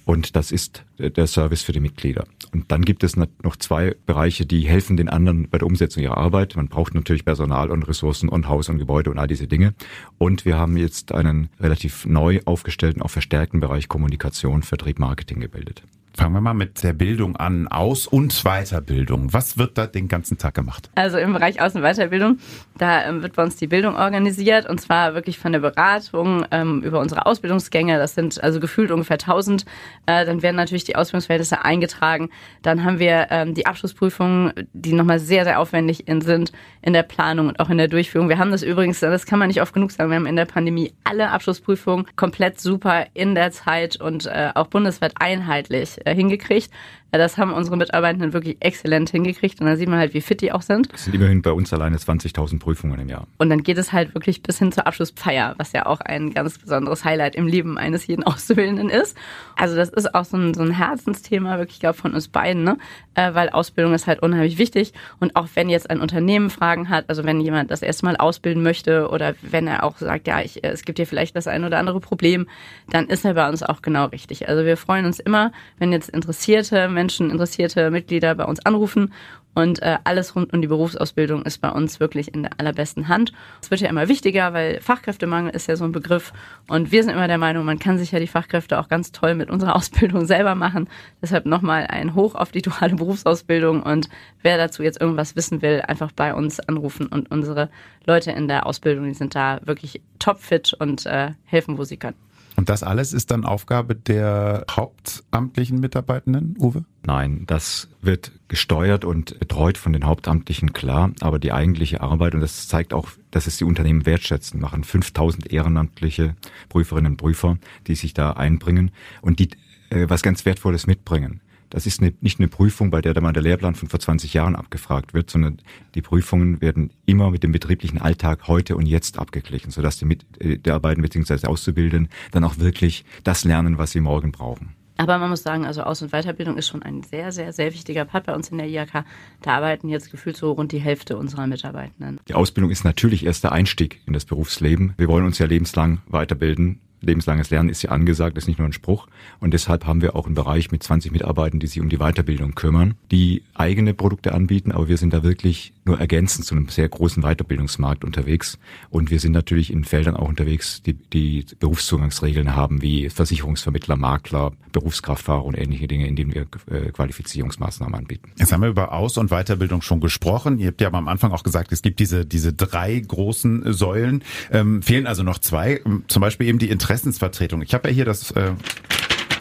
Und 0.04 0.36
das 0.36 0.52
ist 0.52 0.84
der 0.98 1.26
Service 1.26 1.62
für 1.62 1.72
die 1.72 1.80
Mitglieder. 1.80 2.24
Und 2.52 2.70
dann 2.70 2.82
gibt 2.82 3.04
es 3.04 3.16
noch 3.16 3.56
zwei 3.56 3.96
Bereiche, 4.06 4.44
die 4.44 4.60
helfen 4.60 4.96
den 4.96 5.08
anderen 5.08 5.48
bei 5.48 5.58
der 5.58 5.66
Umsetzung 5.66 6.02
ihrer 6.02 6.18
Arbeit. 6.18 6.56
Man 6.56 6.68
braucht 6.68 6.94
natürlich 6.94 7.24
Personal 7.24 7.70
und 7.70 7.84
Ressourcen 7.84 8.28
und 8.28 8.48
Haus 8.48 8.68
und 8.68 8.78
Gebäude 8.78 9.10
und 9.10 9.18
all 9.18 9.26
diese 9.26 9.48
Dinge. 9.48 9.74
Und 10.18 10.44
wir 10.44 10.58
haben 10.58 10.76
jetzt 10.76 11.12
einen 11.12 11.48
relativ 11.58 12.04
neu 12.06 12.40
aufgestellten, 12.44 13.02
auch 13.02 13.10
verstärkten 13.10 13.60
Bereich 13.60 13.88
Kommunikation, 13.88 14.62
Vertrieb, 14.62 14.98
Marketing 14.98 15.40
gebildet. 15.40 15.82
Fangen 16.16 16.32
wir 16.32 16.40
mal 16.40 16.54
mit 16.54 16.84
der 16.84 16.92
Bildung 16.92 17.34
an, 17.34 17.66
Aus- 17.66 18.06
und 18.06 18.44
Weiterbildung. 18.44 19.32
Was 19.32 19.58
wird 19.58 19.76
da 19.76 19.88
den 19.88 20.06
ganzen 20.06 20.38
Tag 20.38 20.54
gemacht? 20.54 20.88
Also 20.94 21.18
im 21.18 21.32
Bereich 21.32 21.60
Aus- 21.60 21.74
und 21.74 21.82
Weiterbildung, 21.82 22.38
da 22.78 23.04
ähm, 23.04 23.22
wird 23.22 23.34
bei 23.34 23.42
uns 23.42 23.56
die 23.56 23.66
Bildung 23.66 23.96
organisiert 23.96 24.68
und 24.68 24.80
zwar 24.80 25.14
wirklich 25.14 25.40
von 25.40 25.50
der 25.50 25.58
Beratung 25.58 26.46
ähm, 26.52 26.84
über 26.84 27.00
unsere 27.00 27.26
Ausbildungsgänge. 27.26 27.98
Das 27.98 28.14
sind 28.14 28.40
also 28.44 28.60
gefühlt 28.60 28.92
ungefähr 28.92 29.14
1000. 29.14 29.64
Äh, 30.06 30.24
dann 30.24 30.42
werden 30.42 30.54
natürlich 30.54 30.84
die 30.84 30.94
Ausbildungsverhältnisse 30.94 31.64
eingetragen. 31.64 32.30
Dann 32.62 32.84
haben 32.84 33.00
wir 33.00 33.26
ähm, 33.30 33.54
die 33.54 33.66
Abschlussprüfungen, 33.66 34.52
die 34.72 34.92
nochmal 34.92 35.18
sehr, 35.18 35.42
sehr 35.42 35.58
aufwendig 35.58 36.06
in, 36.06 36.20
sind 36.20 36.52
in 36.80 36.92
der 36.92 37.02
Planung 37.02 37.48
und 37.48 37.58
auch 37.58 37.70
in 37.70 37.78
der 37.78 37.88
Durchführung. 37.88 38.28
Wir 38.28 38.38
haben 38.38 38.52
das 38.52 38.62
übrigens, 38.62 39.00
das 39.00 39.26
kann 39.26 39.40
man 39.40 39.48
nicht 39.48 39.60
oft 39.60 39.74
genug 39.74 39.90
sagen, 39.90 40.10
wir 40.10 40.16
haben 40.16 40.26
in 40.26 40.36
der 40.36 40.44
Pandemie 40.44 40.94
alle 41.02 41.30
Abschlussprüfungen 41.30 42.06
komplett 42.14 42.60
super 42.60 43.06
in 43.14 43.34
der 43.34 43.50
Zeit 43.50 44.00
und 44.00 44.26
äh, 44.26 44.50
auch 44.54 44.68
bundesweit 44.68 45.14
einheitlich 45.18 46.03
hingekriegt. 46.12 46.72
Ja, 47.14 47.18
das 47.18 47.38
haben 47.38 47.52
unsere 47.52 47.76
Mitarbeitenden 47.76 48.32
wirklich 48.32 48.56
exzellent 48.58 49.08
hingekriegt 49.08 49.60
und 49.60 49.66
da 49.66 49.76
sieht 49.76 49.88
man 49.88 50.00
halt, 50.00 50.14
wie 50.14 50.20
fit 50.20 50.40
die 50.40 50.50
auch 50.50 50.62
sind. 50.62 50.88
Es 50.92 51.04
sind 51.04 51.14
immerhin 51.14 51.42
bei 51.42 51.52
uns 51.52 51.72
alleine 51.72 51.96
20.000 51.96 52.58
Prüfungen 52.58 52.98
im 52.98 53.08
Jahr. 53.08 53.28
Und 53.38 53.50
dann 53.50 53.62
geht 53.62 53.78
es 53.78 53.92
halt 53.92 54.16
wirklich 54.16 54.42
bis 54.42 54.58
hin 54.58 54.72
zur 54.72 54.88
Abschlussfeier, 54.88 55.54
was 55.56 55.70
ja 55.70 55.86
auch 55.86 56.00
ein 56.00 56.34
ganz 56.34 56.58
besonderes 56.58 57.04
Highlight 57.04 57.36
im 57.36 57.46
Leben 57.46 57.78
eines 57.78 58.08
jeden 58.08 58.24
Auszubildenden 58.24 58.90
ist. 58.90 59.16
Also 59.54 59.76
das 59.76 59.90
ist 59.90 60.12
auch 60.12 60.24
so 60.24 60.36
ein, 60.36 60.54
so 60.54 60.62
ein 60.62 60.72
Herzensthema 60.72 61.56
wirklich, 61.58 61.78
glaube 61.78 61.96
von 61.96 62.14
uns 62.14 62.26
beiden, 62.26 62.64
ne? 62.64 62.78
Äh, 63.14 63.32
weil 63.34 63.48
Ausbildung 63.50 63.94
ist 63.94 64.08
halt 64.08 64.20
unheimlich 64.20 64.58
wichtig 64.58 64.92
und 65.20 65.36
auch 65.36 65.46
wenn 65.54 65.70
jetzt 65.70 65.90
ein 65.90 66.00
Unternehmen 66.00 66.50
Fragen 66.50 66.88
hat, 66.88 67.08
also 67.08 67.22
wenn 67.22 67.40
jemand 67.40 67.70
das 67.70 67.82
erste 67.82 68.06
Mal 68.06 68.16
ausbilden 68.16 68.64
möchte 68.64 69.08
oder 69.08 69.36
wenn 69.40 69.68
er 69.68 69.84
auch 69.84 69.98
sagt, 69.98 70.26
ja, 70.26 70.40
ich, 70.40 70.64
es 70.64 70.84
gibt 70.84 70.98
hier 70.98 71.06
vielleicht 71.06 71.36
das 71.36 71.46
ein 71.46 71.62
oder 71.64 71.78
andere 71.78 72.00
Problem, 72.00 72.48
dann 72.90 73.06
ist 73.06 73.24
er 73.24 73.34
bei 73.34 73.48
uns 73.48 73.62
auch 73.62 73.82
genau 73.82 74.06
richtig. 74.06 74.48
Also 74.48 74.64
wir 74.64 74.76
freuen 74.76 75.06
uns 75.06 75.20
immer, 75.20 75.52
wenn 75.78 75.92
jetzt 75.92 76.08
interessierte 76.08 76.88
Menschen, 77.04 77.30
interessierte 77.30 77.90
Mitglieder 77.90 78.34
bei 78.34 78.44
uns 78.44 78.64
anrufen 78.64 79.12
Und 79.54 79.82
äh, 79.82 79.98
alles 80.04 80.34
rund 80.34 80.54
um 80.54 80.62
die 80.62 80.68
Berufsausbildung 80.68 81.42
ist 81.42 81.60
bei 81.60 81.68
uns 81.68 82.00
wirklich 82.00 82.34
in 82.34 82.44
der 82.44 82.52
allerbesten 82.56 83.08
Hand. 83.08 83.32
Es 83.60 83.70
wird 83.70 83.82
ja 83.82 83.90
immer 83.90 84.08
wichtiger, 84.08 84.54
weil 84.54 84.80
Fachkräftemangel 84.80 85.54
ist 85.54 85.68
ja 85.68 85.76
so 85.76 85.84
ein 85.84 85.92
Begriff. 85.92 86.32
Und 86.66 86.90
wir 86.92 87.04
sind 87.04 87.12
immer 87.12 87.28
der 87.28 87.36
Meinung, 87.36 87.66
man 87.66 87.78
kann 87.78 87.98
sich 87.98 88.10
ja 88.10 88.18
die 88.18 88.26
Fachkräfte 88.26 88.80
auch 88.80 88.88
ganz 88.88 89.12
toll 89.12 89.34
mit 89.34 89.50
unserer 89.50 89.76
Ausbildung 89.76 90.24
selber 90.24 90.54
machen. 90.54 90.88
Deshalb 91.20 91.44
nochmal 91.44 91.86
ein 91.88 92.14
Hoch 92.14 92.34
auf 92.34 92.52
die 92.52 92.62
duale 92.62 92.94
Berufsausbildung. 92.94 93.82
Und 93.82 94.08
wer 94.40 94.56
dazu 94.56 94.82
jetzt 94.82 95.00
irgendwas 95.00 95.36
wissen 95.36 95.60
will, 95.60 95.82
einfach 95.86 96.10
bei 96.10 96.34
uns 96.34 96.58
anrufen. 96.58 97.06
Und 97.06 97.30
unsere 97.30 97.68
Leute 98.06 98.32
in 98.32 98.48
der 98.48 98.66
Ausbildung, 98.66 99.04
die 99.04 99.14
sind 99.14 99.34
da 99.34 99.60
wirklich 99.64 100.00
topfit 100.18 100.72
und 100.72 101.04
äh, 101.04 101.32
helfen, 101.44 101.76
wo 101.76 101.84
sie 101.84 101.98
können. 101.98 102.16
Und 102.56 102.68
das 102.68 102.82
alles 102.82 103.12
ist 103.12 103.30
dann 103.30 103.44
Aufgabe 103.44 103.94
der 103.96 104.64
hauptamtlichen 104.70 105.80
Mitarbeitenden, 105.80 106.56
Uwe? 106.58 106.84
Nein, 107.04 107.44
das 107.46 107.88
wird 108.00 108.32
gesteuert 108.48 109.04
und 109.04 109.38
betreut 109.38 109.76
von 109.76 109.92
den 109.92 110.04
Hauptamtlichen, 110.04 110.72
klar. 110.72 111.12
Aber 111.20 111.38
die 111.38 111.52
eigentliche 111.52 112.00
Arbeit, 112.00 112.34
und 112.34 112.40
das 112.40 112.68
zeigt 112.68 112.94
auch, 112.94 113.08
dass 113.30 113.46
es 113.46 113.56
die 113.56 113.64
Unternehmen 113.64 114.06
wertschätzen, 114.06 114.60
machen 114.60 114.84
5000 114.84 115.52
ehrenamtliche 115.52 116.36
Prüferinnen 116.68 117.12
und 117.12 117.16
Prüfer, 117.16 117.58
die 117.86 117.96
sich 117.96 118.14
da 118.14 118.32
einbringen 118.32 118.92
und 119.20 119.40
die 119.40 119.50
äh, 119.90 120.08
was 120.08 120.22
ganz 120.22 120.44
Wertvolles 120.44 120.86
mitbringen. 120.86 121.40
Das 121.74 121.86
ist 121.86 122.00
eine, 122.00 122.14
nicht 122.20 122.38
eine 122.38 122.46
Prüfung, 122.46 122.92
bei 122.92 123.00
der 123.00 123.20
mal 123.20 123.32
der 123.32 123.42
Lehrplan 123.42 123.74
von 123.74 123.88
vor 123.88 123.98
20 123.98 124.32
Jahren 124.32 124.54
abgefragt 124.54 125.12
wird, 125.12 125.28
sondern 125.28 125.58
die 125.96 126.02
Prüfungen 126.02 126.60
werden 126.60 126.92
immer 127.04 127.32
mit 127.32 127.42
dem 127.42 127.50
betrieblichen 127.50 128.00
Alltag 128.00 128.46
heute 128.46 128.76
und 128.76 128.86
jetzt 128.86 129.18
abgeglichen, 129.18 129.72
sodass 129.72 129.98
die 129.98 130.04
Mitarbeiter 130.04 131.00
äh, 131.00 131.02
bzw. 131.02 131.48
Auszubildenden 131.48 132.10
dann 132.30 132.44
auch 132.44 132.58
wirklich 132.58 133.04
das 133.24 133.42
lernen, 133.42 133.76
was 133.76 133.90
sie 133.90 133.98
morgen 133.98 134.30
brauchen. 134.30 134.76
Aber 134.98 135.18
man 135.18 135.30
muss 135.30 135.42
sagen, 135.42 135.66
also 135.66 135.82
Aus- 135.82 136.00
und 136.00 136.12
Weiterbildung 136.12 136.56
ist 136.56 136.68
schon 136.68 136.84
ein 136.84 137.02
sehr, 137.02 137.32
sehr, 137.32 137.52
sehr 137.52 137.74
wichtiger 137.74 138.04
Part 138.04 138.26
bei 138.26 138.36
uns 138.36 138.50
in 138.50 138.58
der 138.58 138.68
IHK. 138.68 139.04
Da 139.42 139.56
arbeiten 139.56 139.88
jetzt 139.88 140.12
gefühlt 140.12 140.36
so 140.36 140.52
rund 140.52 140.70
die 140.70 140.78
Hälfte 140.78 141.16
unserer 141.16 141.48
Mitarbeitenden. 141.48 142.20
Die 142.28 142.34
Ausbildung 142.34 142.70
ist 142.70 142.84
natürlich 142.84 143.26
erst 143.26 143.42
der 143.42 143.50
Einstieg 143.50 144.00
in 144.06 144.12
das 144.12 144.26
Berufsleben. 144.26 144.94
Wir 144.96 145.08
wollen 145.08 145.24
uns 145.24 145.38
ja 145.40 145.46
lebenslang 145.46 146.02
weiterbilden 146.06 146.78
lebenslanges 147.04 147.50
Lernen 147.50 147.68
ist 147.68 147.82
ja 147.82 147.90
angesagt, 147.90 148.38
ist 148.38 148.48
nicht 148.48 148.58
nur 148.58 148.68
ein 148.68 148.72
Spruch. 148.72 149.06
Und 149.40 149.52
deshalb 149.52 149.86
haben 149.86 150.00
wir 150.00 150.16
auch 150.16 150.26
einen 150.26 150.34
Bereich 150.34 150.70
mit 150.70 150.82
20 150.82 151.12
Mitarbeitern, 151.12 151.60
die 151.60 151.66
sich 151.66 151.80
um 151.80 151.88
die 151.88 151.98
Weiterbildung 151.98 152.54
kümmern, 152.54 152.94
die 153.10 153.42
eigene 153.54 153.94
Produkte 153.94 154.32
anbieten, 154.32 154.72
aber 154.72 154.88
wir 154.88 154.96
sind 154.96 155.12
da 155.12 155.22
wirklich 155.22 155.73
nur 155.84 156.00
ergänzend 156.00 156.46
zu 156.46 156.54
einem 156.54 156.68
sehr 156.68 156.88
großen 156.88 157.22
Weiterbildungsmarkt 157.22 158.04
unterwegs. 158.04 158.58
Und 158.90 159.10
wir 159.10 159.20
sind 159.20 159.32
natürlich 159.32 159.72
in 159.72 159.84
Feldern 159.84 160.16
auch 160.16 160.28
unterwegs, 160.28 160.82
die, 160.82 160.94
die 160.94 161.44
Berufszugangsregeln 161.58 162.56
haben, 162.56 162.82
wie 162.82 163.10
Versicherungsvermittler, 163.10 163.96
Makler, 163.96 164.52
Berufskraftfahrer 164.72 165.44
und 165.44 165.58
ähnliche 165.58 165.86
Dinge, 165.86 166.06
in 166.06 166.16
denen 166.16 166.34
wir 166.34 166.46
äh, 166.70 166.90
Qualifizierungsmaßnahmen 166.90 167.94
anbieten. 167.94 168.32
Jetzt 168.38 168.52
haben 168.52 168.62
wir 168.62 168.68
über 168.68 168.92
Aus- 168.92 169.18
und 169.18 169.30
Weiterbildung 169.30 169.82
schon 169.82 170.00
gesprochen. 170.00 170.58
Ihr 170.58 170.68
habt 170.68 170.80
ja 170.80 170.92
am 170.92 171.08
Anfang 171.08 171.32
auch 171.32 171.42
gesagt, 171.42 171.72
es 171.72 171.82
gibt 171.82 172.00
diese, 172.00 172.24
diese 172.24 172.52
drei 172.52 172.98
großen 172.98 173.72
Säulen. 173.72 174.22
Ähm, 174.50 174.82
fehlen 174.82 175.06
also 175.06 175.22
noch 175.22 175.38
zwei, 175.38 175.80
zum 176.08 176.20
Beispiel 176.20 176.48
eben 176.48 176.58
die 176.58 176.70
Interessensvertretung. 176.70 177.62
Ich 177.62 177.74
habe 177.74 177.88
ja 177.88 177.94
hier 177.94 178.04
das 178.04 178.30
äh, 178.32 178.52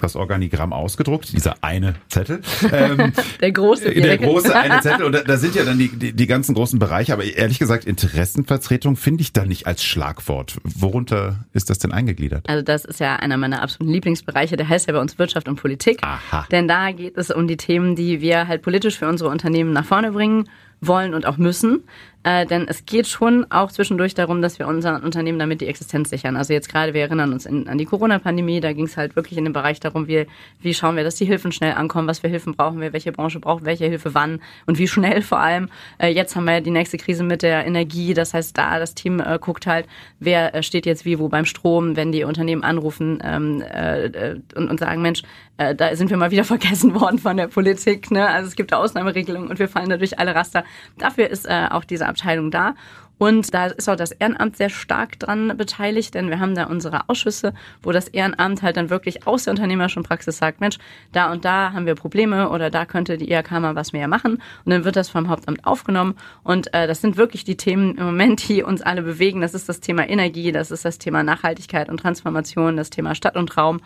das 0.03 0.15
Organigramm 0.15 0.73
ausgedruckt, 0.73 1.33
dieser 1.33 1.55
eine 1.61 1.95
Zettel. 2.09 2.41
Ähm, 2.73 3.13
der 3.39 3.51
große. 3.51 3.93
Der 3.93 4.17
große 4.17 4.55
eine 4.55 4.81
Zettel. 4.81 5.05
Und 5.05 5.11
da, 5.11 5.21
da 5.21 5.37
sind 5.37 5.53
ja 5.53 5.63
dann 5.63 5.77
die, 5.77 5.89
die, 5.89 6.13
die 6.13 6.27
ganzen 6.27 6.55
großen 6.55 6.79
Bereiche. 6.79 7.13
Aber 7.13 7.23
ehrlich 7.23 7.59
gesagt, 7.59 7.85
Interessenvertretung 7.85 8.95
finde 8.95 9.21
ich 9.21 9.31
da 9.31 9.45
nicht 9.45 9.67
als 9.67 9.83
Schlagwort. 9.83 10.57
Worunter 10.63 11.45
ist 11.53 11.69
das 11.69 11.77
denn 11.77 11.91
eingegliedert? 11.91 12.49
Also 12.49 12.63
das 12.63 12.85
ist 12.85 12.99
ja 12.99 13.17
einer 13.17 13.37
meiner 13.37 13.61
absoluten 13.61 13.93
Lieblingsbereiche. 13.93 14.55
Der 14.57 14.67
heißt 14.69 14.87
ja 14.87 14.93
bei 14.93 14.99
uns 14.99 15.19
Wirtschaft 15.19 15.47
und 15.47 15.57
Politik. 15.57 15.99
Aha. 16.01 16.47
Denn 16.51 16.67
da 16.67 16.91
geht 16.91 17.17
es 17.17 17.29
um 17.29 17.47
die 17.47 17.57
Themen, 17.57 17.95
die 17.95 18.21
wir 18.21 18.47
halt 18.47 18.63
politisch 18.63 18.97
für 18.97 19.07
unsere 19.07 19.29
Unternehmen 19.29 19.71
nach 19.71 19.85
vorne 19.85 20.11
bringen 20.11 20.49
wollen 20.81 21.13
und 21.13 21.25
auch 21.25 21.37
müssen. 21.37 21.83
Äh, 22.23 22.45
denn 22.45 22.67
es 22.67 22.85
geht 22.85 23.07
schon 23.07 23.45
auch 23.51 23.71
zwischendurch 23.71 24.13
darum, 24.13 24.41
dass 24.41 24.59
wir 24.59 24.67
unseren 24.67 25.03
Unternehmen 25.03 25.39
damit 25.39 25.61
die 25.61 25.67
Existenz 25.67 26.09
sichern. 26.09 26.37
Also 26.37 26.53
jetzt 26.53 26.69
gerade, 26.69 26.93
wir 26.93 27.01
erinnern 27.01 27.33
uns 27.33 27.45
in, 27.45 27.67
an 27.67 27.77
die 27.77 27.85
Corona-Pandemie, 27.85 28.61
da 28.61 28.71
ging 28.71 28.85
es 28.85 28.95
halt 28.95 29.15
wirklich 29.15 29.37
in 29.37 29.43
dem 29.43 29.53
Bereich 29.53 29.79
darum, 29.79 30.07
wie, 30.07 30.25
wie 30.61 30.73
schauen 30.73 30.95
wir, 30.95 31.03
dass 31.03 31.15
die 31.15 31.25
Hilfen 31.25 31.51
schnell 31.51 31.73
ankommen, 31.73 32.07
was 32.07 32.19
für 32.19 32.29
Hilfen 32.29 32.55
brauchen 32.55 32.79
wir, 32.79 32.93
welche 32.93 33.11
Branche 33.11 33.39
braucht 33.39 33.65
welche 33.65 33.85
Hilfe 33.85 34.13
wann 34.13 34.41
und 34.65 34.77
wie 34.77 34.87
schnell 34.87 35.21
vor 35.21 35.39
allem. 35.39 35.69
Äh, 35.97 36.09
jetzt 36.09 36.35
haben 36.35 36.45
wir 36.45 36.53
ja 36.53 36.61
die 36.61 36.71
nächste 36.71 36.97
Krise 36.97 37.23
mit 37.23 37.41
der 37.41 37.65
Energie, 37.65 38.13
das 38.13 38.33
heißt, 38.33 38.57
da 38.57 38.79
das 38.79 38.95
Team 38.95 39.19
äh, 39.19 39.37
guckt 39.39 39.67
halt, 39.67 39.87
wer 40.19 40.55
äh, 40.55 40.63
steht 40.63 40.85
jetzt 40.85 41.05
wie 41.05 41.19
wo 41.19 41.27
beim 41.27 41.45
Strom, 41.45 41.95
wenn 41.95 42.11
die 42.11 42.23
Unternehmen 42.23 42.63
anrufen 42.63 43.19
ähm, 43.23 43.61
äh, 43.61 44.35
und, 44.55 44.69
und 44.69 44.79
sagen, 44.79 45.01
Mensch, 45.01 45.23
äh, 45.57 45.75
da 45.75 45.95
sind 45.95 46.09
wir 46.09 46.17
mal 46.17 46.31
wieder 46.31 46.43
vergessen 46.53 46.99
worden 46.99 47.19
von 47.19 47.37
der 47.37 47.47
Politik. 47.47 48.11
Ne? 48.11 48.27
Also 48.27 48.47
es 48.47 48.55
gibt 48.55 48.73
Ausnahmeregelungen 48.73 49.49
und 49.49 49.59
wir 49.59 49.67
fallen 49.67 49.89
dadurch 49.89 50.19
alle 50.19 50.35
Raster. 50.35 50.63
Dafür 50.97 51.29
ist 51.29 51.45
äh, 51.45 51.67
auch 51.69 51.83
diese 51.83 52.07
Abteilung 52.07 52.51
da. 52.51 52.75
Und 53.19 53.53
da 53.53 53.67
ist 53.67 53.87
auch 53.87 53.95
das 53.95 54.11
Ehrenamt 54.11 54.57
sehr 54.57 54.69
stark 54.69 55.19
dran 55.19 55.55
beteiligt, 55.55 56.13
denn 56.13 56.29
wir 56.29 56.39
haben 56.39 56.55
da 56.55 56.65
unsere 56.65 57.07
Ausschüsse, 57.09 57.53
wo 57.81 57.91
das 57.91 58.07
Ehrenamt 58.07 58.61
halt 58.61 58.75
dann 58.75 58.89
wirklich 58.89 59.27
aus 59.27 59.43
der 59.43 59.51
unternehmerischen 59.51 60.03
Praxis 60.03 60.39
sagt, 60.39 60.59
Mensch, 60.59 60.77
da 61.11 61.31
und 61.31 61.45
da 61.45 61.71
haben 61.73 61.85
wir 61.85 61.95
Probleme 61.95 62.49
oder 62.49 62.69
da 62.69 62.85
könnte 62.85 63.17
die 63.17 63.31
IHK 63.31 63.51
mal 63.51 63.75
was 63.75 63.93
mehr 63.93 64.07
machen. 64.07 64.41
Und 64.65 64.71
dann 64.71 64.83
wird 64.83 64.95
das 64.95 65.09
vom 65.09 65.29
Hauptamt 65.29 65.65
aufgenommen. 65.65 66.15
Und 66.43 66.73
äh, 66.73 66.87
das 66.87 67.01
sind 67.01 67.15
wirklich 67.15 67.43
die 67.43 67.55
Themen 67.55 67.95
im 67.95 68.05
Moment, 68.05 68.47
die 68.49 68.63
uns 68.63 68.81
alle 68.81 69.03
bewegen. 69.03 69.41
Das 69.41 69.53
ist 69.53 69.69
das 69.69 69.79
Thema 69.79 70.09
Energie, 70.09 70.51
das 70.51 70.71
ist 70.71 70.83
das 70.83 70.97
Thema 70.97 71.23
Nachhaltigkeit 71.23 71.89
und 71.89 71.99
Transformation, 71.99 72.75
das 72.75 72.89
Thema 72.89 73.15
Stadt 73.15 73.37
und 73.37 73.55
Raum 73.55 73.79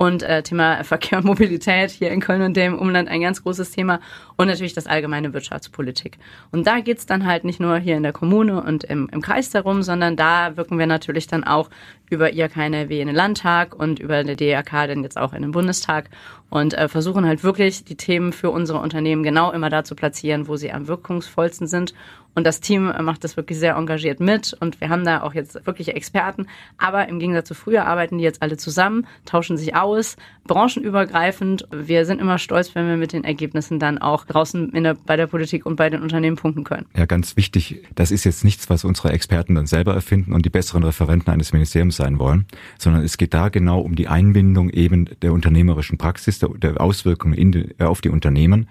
und 0.00 0.22
äh, 0.22 0.42
Thema 0.42 0.82
Verkehr 0.82 1.18
und 1.18 1.26
Mobilität 1.26 1.90
hier 1.90 2.10
in 2.10 2.20
Köln 2.20 2.40
und 2.40 2.56
dem 2.56 2.78
Umland 2.78 3.10
ein 3.10 3.20
ganz 3.20 3.42
großes 3.42 3.70
Thema 3.72 4.00
und 4.38 4.46
natürlich 4.46 4.72
das 4.72 4.86
allgemeine 4.86 5.34
Wirtschaftspolitik. 5.34 6.16
Und 6.52 6.66
da 6.66 6.80
geht's 6.80 7.04
dann 7.04 7.26
halt 7.26 7.44
nicht 7.44 7.60
nur 7.60 7.76
hier 7.76 7.98
in 7.98 8.02
der 8.02 8.14
Kommune 8.14 8.62
und 8.62 8.82
im, 8.84 9.10
im 9.12 9.20
Kreis 9.20 9.50
darum, 9.50 9.82
sondern 9.82 10.16
da 10.16 10.56
wirken 10.56 10.78
wir 10.78 10.86
natürlich 10.86 11.26
dann 11.26 11.44
auch 11.44 11.68
über 12.10 12.30
wie 12.30 13.00
in 13.00 13.06
den 13.06 13.16
Landtag 13.16 13.74
und 13.74 13.98
über 13.98 14.22
der 14.22 14.36
DRK 14.36 14.88
dann 14.88 15.02
jetzt 15.02 15.16
auch 15.16 15.32
in 15.32 15.42
den 15.42 15.52
Bundestag 15.52 16.10
und 16.50 16.74
äh, 16.74 16.88
versuchen 16.88 17.24
halt 17.24 17.42
wirklich 17.42 17.84
die 17.84 17.96
Themen 17.96 18.32
für 18.32 18.50
unsere 18.50 18.80
Unternehmen 18.80 19.22
genau 19.22 19.52
immer 19.52 19.70
da 19.70 19.84
zu 19.84 19.94
platzieren, 19.94 20.48
wo 20.48 20.56
sie 20.56 20.72
am 20.72 20.88
wirkungsvollsten 20.88 21.66
sind. 21.66 21.94
Und 22.34 22.46
das 22.46 22.60
Team 22.60 22.88
äh, 22.88 23.02
macht 23.02 23.24
das 23.24 23.36
wirklich 23.36 23.58
sehr 23.58 23.74
engagiert 23.74 24.20
mit 24.20 24.56
und 24.60 24.80
wir 24.80 24.88
haben 24.88 25.04
da 25.04 25.22
auch 25.22 25.34
jetzt 25.34 25.66
wirkliche 25.66 25.94
Experten. 25.94 26.46
Aber 26.78 27.08
im 27.08 27.18
Gegensatz 27.18 27.48
zu 27.48 27.54
früher 27.54 27.86
arbeiten 27.86 28.18
die 28.18 28.24
jetzt 28.24 28.42
alle 28.42 28.56
zusammen, 28.56 29.06
tauschen 29.24 29.56
sich 29.56 29.74
aus, 29.74 30.16
branchenübergreifend. 30.46 31.66
Wir 31.72 32.04
sind 32.06 32.20
immer 32.20 32.38
stolz, 32.38 32.74
wenn 32.74 32.86
wir 32.86 32.96
mit 32.96 33.12
den 33.12 33.24
Ergebnissen 33.24 33.78
dann 33.78 33.98
auch 33.98 34.24
draußen 34.26 34.70
der, 34.72 34.94
bei 34.94 35.16
der 35.16 35.26
Politik 35.26 35.66
und 35.66 35.76
bei 35.76 35.90
den 35.90 36.02
Unternehmen 36.02 36.36
punkten 36.36 36.64
können. 36.64 36.86
Ja, 36.96 37.06
ganz 37.06 37.36
wichtig. 37.36 37.82
Das 37.94 38.10
ist 38.10 38.24
jetzt 38.24 38.44
nichts, 38.44 38.70
was 38.70 38.84
unsere 38.84 39.10
Experten 39.12 39.56
dann 39.56 39.66
selber 39.66 39.94
erfinden 39.94 40.32
und 40.32 40.46
die 40.46 40.50
besseren 40.50 40.84
Referenten 40.84 41.32
eines 41.32 41.52
Ministeriums 41.52 41.96
sein 42.00 42.18
wollen, 42.18 42.46
sondern 42.78 43.04
es 43.04 43.18
geht 43.18 43.34
da 43.34 43.48
genau 43.50 43.80
um 43.80 43.94
die 43.94 44.08
Einbindung 44.08 44.70
eben 44.70 45.08
der 45.22 45.32
unternehmerischen 45.32 45.98
Praxis, 45.98 46.38
der, 46.38 46.48
der 46.50 46.80
Auswirkungen 46.80 47.52
die, 47.52 47.74
äh, 47.78 47.84
auf 47.84 48.00
die 48.00 48.08
Unternehmen, 48.08 48.68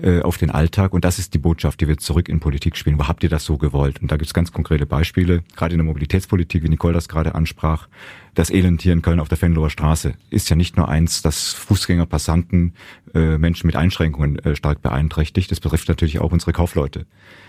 äh, 0.00 0.20
auf 0.20 0.36
den 0.36 0.50
Alltag. 0.50 0.92
Und 0.92 1.04
das 1.04 1.18
ist 1.18 1.32
die 1.34 1.38
Botschaft, 1.38 1.80
die 1.80 1.88
wir 1.88 1.98
zurück 1.98 2.28
in 2.28 2.40
Politik 2.40 2.76
spielen. 2.76 2.98
Wo 2.98 3.06
habt 3.08 3.22
ihr 3.22 3.28
das 3.28 3.44
so 3.44 3.56
gewollt? 3.56 4.02
Und 4.02 4.10
da 4.10 4.16
gibt 4.16 4.26
es 4.26 4.34
ganz 4.34 4.52
konkrete 4.52 4.84
Beispiele, 4.84 5.42
gerade 5.56 5.74
in 5.74 5.78
der 5.78 5.86
Mobilitätspolitik, 5.86 6.62
wie 6.62 6.68
Nicole 6.68 6.94
das 6.94 7.08
gerade 7.08 7.34
ansprach. 7.34 7.88
Das 8.34 8.50
Elend 8.50 8.80
hier 8.82 8.94
in 8.94 9.02
Köln 9.02 9.20
auf 9.20 9.28
der 9.28 9.38
Fenloher 9.38 9.70
Straße 9.70 10.14
ist 10.30 10.48
ja 10.48 10.56
nicht 10.56 10.76
nur 10.76 10.88
eins, 10.88 11.20
das 11.20 11.52
Fußgänger, 11.52 12.06
Passanten, 12.06 12.72
äh, 13.14 13.38
Menschen 13.38 13.66
mit 13.66 13.76
Einschränkungen 13.76 14.38
äh, 14.38 14.56
stark 14.56 14.82
beeinträchtigt. 14.82 15.50
Das 15.50 15.60
betrifft 15.60 15.88
natürlich 15.88 16.20
auch 16.20 16.32
unsere 16.32 16.52
Kaufleute. 16.52 17.06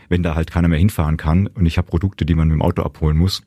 Wenn 0.10 0.24
da 0.24 0.36
halt 0.36 0.52
keiner 0.52 0.68
mehr 0.68 0.80
hinfahren 0.80 1.18
kann 1.18 1.48
und 1.48 1.66
ich 1.66 1.78
habe 1.78 1.88
Produkte, 1.88 2.26
die 2.26 2.36
man 2.36 2.48
mit 2.48 2.56
dem 2.56 2.62
Auto 2.62 2.82
abholen 2.84 3.18
muss, 3.18 3.44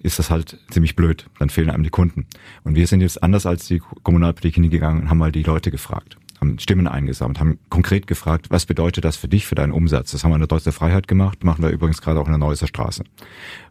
ist 0.00 0.18
das 0.18 0.30
halt 0.30 0.58
ziemlich 0.70 0.96
blöd. 0.96 1.26
Dann 1.38 1.50
fehlen 1.50 1.70
einem 1.70 1.84
die 1.84 1.90
Kunden. 1.90 2.26
Und 2.64 2.74
wir 2.74 2.86
sind 2.86 3.00
jetzt 3.00 3.22
anders 3.22 3.46
als 3.46 3.66
die 3.66 3.80
Kommunalpolitik 4.02 4.54
hingegangen 4.54 5.02
und 5.02 5.10
haben 5.10 5.18
mal 5.18 5.32
die 5.32 5.42
Leute 5.42 5.70
gefragt 5.70 6.16
haben 6.40 6.58
Stimmen 6.58 6.86
eingesammelt, 6.86 7.40
haben 7.40 7.58
konkret 7.68 8.06
gefragt, 8.06 8.46
was 8.50 8.66
bedeutet 8.66 9.04
das 9.04 9.16
für 9.16 9.28
dich, 9.28 9.46
für 9.46 9.54
deinen 9.54 9.72
Umsatz? 9.72 10.12
Das 10.12 10.24
haben 10.24 10.30
wir 10.30 10.36
in 10.36 10.40
der 10.40 10.48
Deutschen 10.48 10.72
Freiheit 10.72 11.08
gemacht, 11.08 11.44
machen 11.44 11.62
wir 11.62 11.70
übrigens 11.70 12.00
gerade 12.00 12.20
auch 12.20 12.26
in 12.26 12.32
der 12.32 12.38
Neusser 12.38 12.66
Straße. 12.66 13.02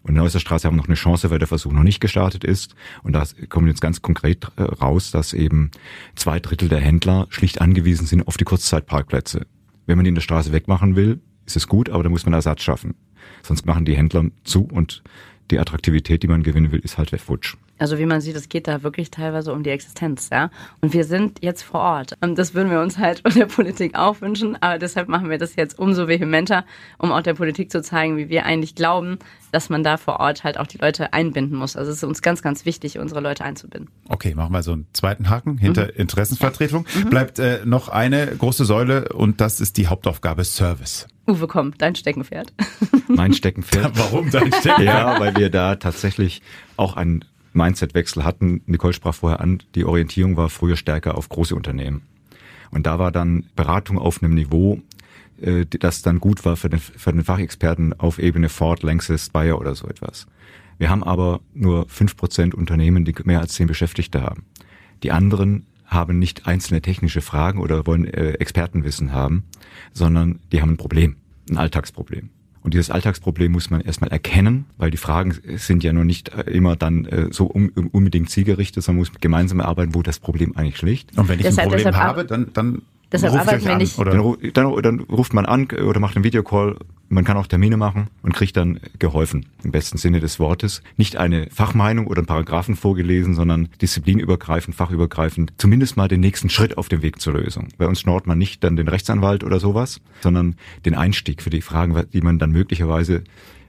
Und 0.03 0.09
in 0.09 0.15
der 0.15 0.24
Neusser 0.24 0.39
Straße 0.39 0.67
haben 0.67 0.75
wir 0.75 0.81
noch 0.81 0.88
eine 0.88 0.95
Chance, 0.95 1.29
weil 1.29 1.39
der 1.39 1.47
Versuch 1.47 1.71
noch 1.71 1.83
nicht 1.83 2.00
gestartet 2.00 2.43
ist. 2.43 2.75
Und 3.03 3.13
da 3.13 3.24
kommt 3.50 3.67
jetzt 3.67 3.81
ganz 3.81 4.01
konkret 4.01 4.47
äh, 4.57 4.63
raus, 4.63 5.12
dass 5.12 5.33
eben 5.33 5.71
zwei 6.15 6.39
Drittel 6.39 6.69
der 6.69 6.79
Händler 6.79 7.27
schlicht 7.29 7.62
angewiesen 7.62 8.07
sind 8.07 8.27
auf 8.27 8.38
die 8.38 8.45
Kurzzeitparkplätze. 8.45 9.47
Wenn 9.86 9.97
man 9.97 10.03
die 10.03 10.09
in 10.09 10.15
der 10.15 10.21
Straße 10.21 10.51
wegmachen 10.51 10.95
will, 10.95 11.21
ist 11.45 11.55
es 11.55 11.67
gut, 11.67 11.89
aber 11.89 12.03
da 12.03 12.09
muss 12.09 12.25
man 12.25 12.33
Ersatz 12.33 12.62
schaffen. 12.62 12.95
Sonst 13.43 13.65
machen 13.65 13.86
die 13.86 13.95
Händler 13.95 14.25
zu 14.43 14.63
und 14.65 15.03
die 15.50 15.59
Attraktivität, 15.59 16.24
die 16.24 16.27
man 16.27 16.43
gewinnen 16.43 16.71
will, 16.71 16.81
ist 16.81 16.97
halt 16.97 17.09
futsch. 17.21 17.55
Also 17.77 17.98
wie 17.98 18.05
man 18.05 18.22
sieht, 18.22 18.36
es 18.36 18.50
geht 18.50 18.67
da 18.67 18.84
wirklich 18.84 19.12
teilweise 19.12 19.53
um 19.53 19.63
die 19.63 19.69
Existenz, 19.69 20.29
ja. 20.31 20.50
Und 20.81 20.93
wir 20.93 21.03
sind 21.03 21.43
jetzt 21.43 21.63
vor 21.63 21.81
Ort. 21.81 22.13
Und 22.22 22.38
das 22.38 22.53
würden 22.53 22.72
wir 22.72 22.81
uns 22.81 22.98
halt 22.98 23.19
von 23.19 23.34
der 23.34 23.46
Politik 23.46 23.96
auch 23.96 24.22
wünschen. 24.22 24.62
Aber 24.62 24.79
deshalb 24.79 25.07
machen 25.07 25.29
wir 25.29 25.38
das 25.38 25.55
jetzt 25.55 25.77
umso 25.77 26.07
vehementer, 26.07 26.65
um 26.98 27.12
auch 27.12 27.22
der 27.22 27.34
Politik 27.34 27.72
zu 27.72 27.81
zeigen, 27.81 28.17
wie 28.17 28.29
wir 28.29 28.46
eigentlich 28.46 28.75
glauben, 28.75 29.19
dass 29.51 29.69
man 29.69 29.84
da 29.84 29.98
vor 29.98 30.19
Ort 30.19 30.43
halt 30.43 30.57
auch 30.57 30.67
die 30.67 30.77
Leute 30.77 31.13
einbinden 31.13 31.57
muss. 31.57 31.75
Also 31.75 31.91
es 31.91 31.98
ist 31.98 32.03
uns 32.03 32.22
ganz, 32.22 32.41
ganz 32.41 32.65
wichtig, 32.65 33.00
unsere 33.00 33.22
Leute 33.22 33.43
einzubinden. 33.43 33.89
Okay, 34.10 34.36
machen 34.36 34.51
wir 34.53 34.63
so 34.63 34.74
einen 34.74 34.88
zweiten 34.93 35.29
Haken 35.29 35.57
hinter 35.57 35.86
mhm. 35.86 35.91
Interessenvertretung. 35.96 36.86
Mhm. 36.96 37.10
Bleibt 37.10 37.39
äh, 37.39 37.62
noch 37.65 37.89
eine 37.89 38.27
große 38.27 38.65
Säule 38.65 39.10
und 39.10 39.41
das 39.41 39.60
ist 39.60 39.77
die 39.77 39.88
Hauptaufgabe 39.88 40.43
Service. 40.43 41.07
Uwe, 41.27 41.48
komm, 41.48 41.74
dein 41.77 41.96
Steckenpferd. 41.96 42.53
Mein 43.07 43.34
Steckenpferd. 43.34 43.91
Warum 43.96 44.31
dein 44.31 44.48
Steckenpferd? 44.48 44.79
Ja, 44.81 45.19
weil 45.19 45.36
wir 45.36 45.50
da 45.50 45.75
tatsächlich 45.75 46.41
auch 46.77 46.96
einen 46.96 47.25
Mindset-Wechsel 47.58 48.24
hatten. 48.24 48.62
Nicole 48.66 48.94
sprach 48.94 49.16
vorher 49.16 49.42
an, 49.42 49.62
die 49.76 49.86
Orientierung 49.86 50.38
war 50.38 50.50
früher 50.50 50.78
stärker 50.78 51.18
auf 51.18 51.30
große 51.30 51.56
Unternehmen. 51.56 52.04
Und 52.72 52.86
da 52.86 53.00
war 53.00 53.12
dann 53.12 53.46
Beratung 53.56 53.98
auf 53.98 54.22
einem 54.22 54.34
Niveau, 54.34 54.82
äh, 55.42 55.66
das 55.66 56.02
dann 56.02 56.20
gut 56.20 56.46
war 56.46 56.56
für 56.56 56.70
den, 56.70 56.80
für 56.80 57.12
den 57.12 57.24
Fachexperten 57.24 58.00
auf 58.00 58.20
Ebene 58.20 58.50
Ford, 58.50 58.84
Lanxess, 58.84 59.30
Bayer 59.30 59.60
oder 59.60 59.76
so 59.76 59.88
etwas. 59.88 60.28
Wir 60.78 60.90
haben 60.90 61.04
aber 61.04 61.42
nur 61.54 61.88
fünf 61.90 62.16
Prozent 62.16 62.54
Unternehmen, 62.54 63.04
die 63.04 63.16
mehr 63.24 63.40
als 63.40 63.54
zehn 63.54 63.68
Beschäftigte 63.68 64.22
haben. 64.22 64.46
Die 65.04 65.12
anderen 65.12 65.66
haben 65.86 66.20
nicht 66.20 66.48
einzelne 66.48 66.82
technische 66.82 67.22
Fragen 67.22 67.60
oder 67.60 67.88
wollen 67.88 68.06
äh, 68.06 68.34
Expertenwissen 68.34 69.14
haben, 69.14 69.46
sondern 69.94 70.40
die 70.52 70.62
haben 70.62 70.72
ein 70.72 70.78
Problem, 70.78 71.16
ein 71.50 71.58
Alltagsproblem. 71.58 72.30
Und 72.67 72.74
dieses 72.74 72.91
Alltagsproblem 72.91 73.53
muss 73.53 73.69
man 73.69 73.79
erstmal 73.79 74.09
erkennen, 74.09 74.65
weil 74.77 74.91
die 74.91 74.97
Fragen 74.97 75.33
sind 75.55 75.86
ja 75.86 75.93
noch 75.93 76.03
nicht 76.03 76.33
äh, 76.33 76.51
immer 76.51 76.75
dann 76.75 77.05
äh, 77.05 77.27
so 77.31 77.50
un 77.50 77.69
unbedingt 77.69 78.29
zielgerichtet, 78.29 78.83
sondern 78.83 78.97
man 79.03 79.09
muss 79.09 79.21
gemeinsam 79.21 79.62
erarbeiten, 79.62 79.95
wo 79.95 80.01
das 80.03 80.19
Problem 80.19 80.53
eigentlich 80.57 80.75
schlicht. 80.75 81.17
Und 81.17 81.29
wenn 81.29 81.39
ich 81.39 81.45
Deshalb- 81.45 81.71
ein 81.71 81.77
Problem 81.77 81.95
habe, 81.95 82.25
dann, 82.25 82.50
dann 82.51 82.81
Deshalb 83.12 83.34
ich 83.34 83.40
arbeiten 83.40 83.64
wir 83.66 83.72
an, 83.72 83.78
nicht- 83.78 83.98
Oder? 83.98 84.12
Dann, 84.12 84.36
dann, 84.54 84.82
dann 84.82 85.00
ruft 85.02 85.34
man 85.34 85.46
an 85.46 85.68
oder 85.72 86.00
macht 86.00 86.16
einen 86.16 86.26
Videocall. 86.26 86.78
Man 87.10 87.24
kann 87.24 87.38
auch 87.38 87.48
Termine 87.48 87.78
machen 87.78 88.08
und 88.22 88.34
kriegt 88.34 88.58
dann 88.58 88.82
geholfen, 89.00 89.46
im 89.64 89.72
besten 89.72 89.98
Sinne 89.98 90.20
des 90.20 90.40
Wortes. 90.40 90.82
Nicht 90.98 91.16
eine 91.16 91.48
Fachmeinung 91.50 92.08
oder 92.08 92.20
einen 92.20 92.28
Paragraphen 92.28 92.76
vorgelesen, 92.76 93.34
sondern 93.34 93.70
disziplinübergreifend, 93.82 94.76
fachübergreifend, 94.76 95.54
zumindest 95.58 95.96
mal 95.96 96.10
den 96.10 96.20
nächsten 96.20 96.50
Schritt 96.50 96.78
auf 96.78 96.90
dem 96.90 97.02
Weg 97.02 97.22
zur 97.22 97.36
Lösung. 97.36 97.70
Bei 97.78 97.88
uns 97.88 98.02
schnort 98.02 98.28
man 98.28 98.38
nicht 98.38 98.62
dann 98.66 98.76
den 98.76 98.90
Rechtsanwalt 98.90 99.46
oder 99.46 99.62
sowas, 99.62 100.02
sondern 100.20 100.56
den 100.86 100.96
Einstieg 100.96 101.42
für 101.42 101.50
die 101.50 101.62
Fragen, 101.62 102.04
die 102.12 102.22
man 102.22 102.40
dann 102.40 102.52
möglicherweise 102.52 103.24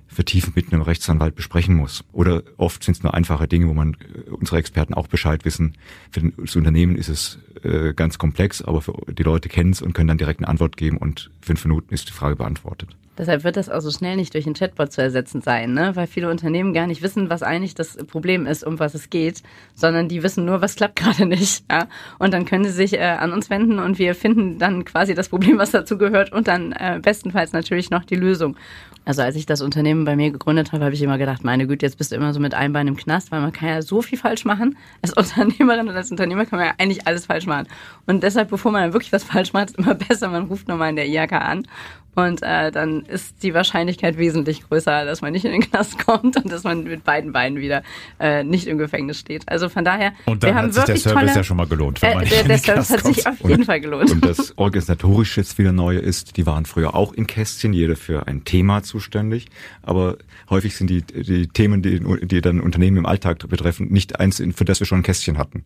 vertiefend 0.08 0.56
mit 0.56 0.72
einem 0.72 0.82
Rechtsanwalt 0.82 1.36
besprechen 1.36 1.76
muss. 1.76 2.04
Oder 2.12 2.42
oft 2.56 2.82
sind 2.82 2.96
es 2.96 3.02
nur 3.02 3.14
einfache 3.14 3.46
Dinge, 3.46 3.68
wo 3.68 3.74
man 3.74 3.94
äh, 3.94 4.30
unsere 4.30 4.56
Experten 4.56 4.94
auch 4.94 5.06
Bescheid 5.06 5.44
wissen. 5.44 5.76
Für 6.10 6.32
das 6.36 6.56
Unternehmen 6.56 6.96
ist 6.96 7.08
es 7.08 7.38
äh, 7.62 7.92
ganz 7.92 8.18
komplex, 8.18 8.62
aber 8.62 8.80
für 8.80 8.94
die 9.08 9.22
Leute 9.22 9.48
kennen 9.48 9.70
es 9.70 9.82
und 9.82 9.92
können 9.92 10.08
dann 10.08 10.18
direkt 10.18 10.40
eine 10.40 10.48
Antwort 10.48 10.76
geben 10.76 10.96
und 10.96 11.30
fünf 11.40 11.64
Minuten 11.64 11.94
ist 11.94 12.08
die 12.08 12.12
Frage 12.12 12.36
beantwortet. 12.36 12.96
Deshalb 13.18 13.42
wird 13.42 13.56
das 13.56 13.68
auch 13.68 13.80
so 13.80 13.90
schnell 13.90 14.14
nicht 14.14 14.32
durch 14.32 14.46
einen 14.46 14.54
Chatbot 14.54 14.92
zu 14.92 15.02
ersetzen 15.02 15.42
sein, 15.42 15.74
ne? 15.74 15.96
weil 15.96 16.06
viele 16.06 16.30
Unternehmen 16.30 16.72
gar 16.72 16.86
nicht 16.86 17.02
wissen, 17.02 17.28
was 17.28 17.42
eigentlich 17.42 17.74
das 17.74 17.96
Problem 18.06 18.46
ist, 18.46 18.64
um 18.64 18.78
was 18.78 18.94
es 18.94 19.10
geht, 19.10 19.42
sondern 19.74 20.08
die 20.08 20.22
wissen 20.22 20.44
nur, 20.44 20.62
was 20.62 20.76
klappt 20.76 20.96
gerade 21.00 21.26
nicht. 21.26 21.64
Ja? 21.70 21.88
Und 22.18 22.32
dann 22.32 22.44
können 22.44 22.64
sie 22.64 22.70
sich 22.70 22.94
äh, 22.94 23.02
an 23.02 23.32
uns 23.32 23.50
wenden 23.50 23.80
und 23.80 23.98
wir 23.98 24.14
finden 24.14 24.58
dann 24.58 24.84
quasi 24.84 25.14
das 25.14 25.28
Problem, 25.28 25.58
was 25.58 25.72
dazu 25.72 25.98
gehört 25.98 26.32
und 26.32 26.46
dann 26.46 26.72
äh, 26.72 27.00
bestenfalls 27.02 27.52
natürlich 27.52 27.90
noch 27.90 28.04
die 28.04 28.16
Lösung. 28.16 28.56
Also 29.04 29.22
als 29.22 29.36
ich 29.36 29.46
das 29.46 29.62
Unternehmen 29.62 30.04
bei 30.04 30.16
mir 30.16 30.30
gegründet 30.30 30.72
habe, 30.72 30.84
habe 30.84 30.94
ich 30.94 31.00
immer 31.00 31.16
gedacht, 31.16 31.42
meine 31.42 31.66
Güte, 31.66 31.86
jetzt 31.86 31.96
bist 31.96 32.12
du 32.12 32.16
immer 32.16 32.34
so 32.34 32.40
mit 32.40 32.52
einem 32.52 32.74
Bein 32.74 32.86
im 32.88 32.96
Knast, 32.96 33.32
weil 33.32 33.40
man 33.40 33.52
kann 33.52 33.68
ja 33.70 33.80
so 33.80 34.02
viel 34.02 34.18
falsch 34.18 34.44
machen. 34.44 34.76
Als 35.00 35.12
Unternehmerin 35.16 35.88
und 35.88 35.96
als 35.96 36.10
Unternehmer 36.10 36.44
kann 36.44 36.58
man 36.58 36.68
ja 36.68 36.74
eigentlich 36.76 37.06
alles 37.06 37.24
falsch 37.24 37.46
machen. 37.46 37.66
Und 38.06 38.22
deshalb, 38.22 38.50
bevor 38.50 38.70
man 38.70 38.82
dann 38.82 38.92
wirklich 38.92 39.10
was 39.12 39.24
falsch 39.24 39.54
macht, 39.54 39.70
ist 39.70 39.78
immer 39.78 39.94
besser, 40.08 40.28
man 40.28 40.44
ruft 40.44 40.68
nochmal 40.68 40.90
in 40.90 40.96
der 40.96 41.08
IHK 41.08 41.32
an 41.32 41.66
und 42.14 42.42
äh, 42.42 42.70
dann 42.72 43.02
ist 43.02 43.42
die 43.42 43.54
Wahrscheinlichkeit 43.54 44.18
wesentlich 44.18 44.68
größer, 44.68 45.04
dass 45.04 45.20
man 45.20 45.32
nicht 45.32 45.44
in 45.44 45.52
den 45.52 45.60
Knast 45.60 45.98
kommt 46.04 46.36
und 46.36 46.50
dass 46.50 46.64
man 46.64 46.84
mit 46.84 47.04
beiden 47.04 47.32
Beinen 47.32 47.58
wieder 47.58 47.82
äh, 48.18 48.42
nicht 48.42 48.66
im 48.66 48.78
Gefängnis 48.78 49.18
steht. 49.18 49.48
Also 49.48 49.68
von 49.68 49.84
daher, 49.84 50.12
Und 50.26 50.42
dann 50.42 50.50
wir 50.50 50.54
haben 50.56 50.66
hat 50.66 50.74
sich 50.74 50.84
der 50.84 50.96
Service 50.96 51.12
tolle, 51.20 51.36
ja 51.36 51.44
schon 51.44 51.56
mal 51.56 51.66
gelohnt, 51.66 52.02
wenn 52.02 52.14
man 52.14 52.24
äh, 52.24 52.28
der, 52.28 52.44
der 52.44 52.58
Service 52.58 52.90
hat 52.90 53.04
sich 53.04 53.26
auf 53.26 53.40
jeden 53.48 53.64
Fall 53.64 53.80
gelohnt. 53.80 54.10
Und 54.10 54.24
das 54.24 54.56
Organisatorische 54.58 55.40
jetzt 55.40 55.58
wieder 55.58 55.72
neue 55.72 56.00
ist, 56.00 56.36
die 56.36 56.46
waren 56.46 56.66
früher 56.66 56.94
auch 56.94 57.12
in 57.12 57.26
Kästchen, 57.26 57.72
jeder 57.72 57.94
für 57.94 58.26
ein 58.26 58.44
Thema 58.44 58.82
zuständig. 58.82 59.46
Aber 59.82 60.16
häufig 60.50 60.76
sind 60.76 60.90
die, 60.90 61.02
die 61.02 61.46
Themen, 61.46 61.82
die, 61.82 62.00
die 62.26 62.40
dann 62.40 62.60
Unternehmen 62.60 62.96
im 62.96 63.06
Alltag 63.06 63.48
betreffen, 63.48 63.88
nicht 63.92 64.18
eins, 64.18 64.42
für 64.54 64.64
das 64.64 64.80
wir 64.80 64.86
schon 64.86 65.00
ein 65.00 65.04
Kästchen 65.04 65.38
hatten. 65.38 65.64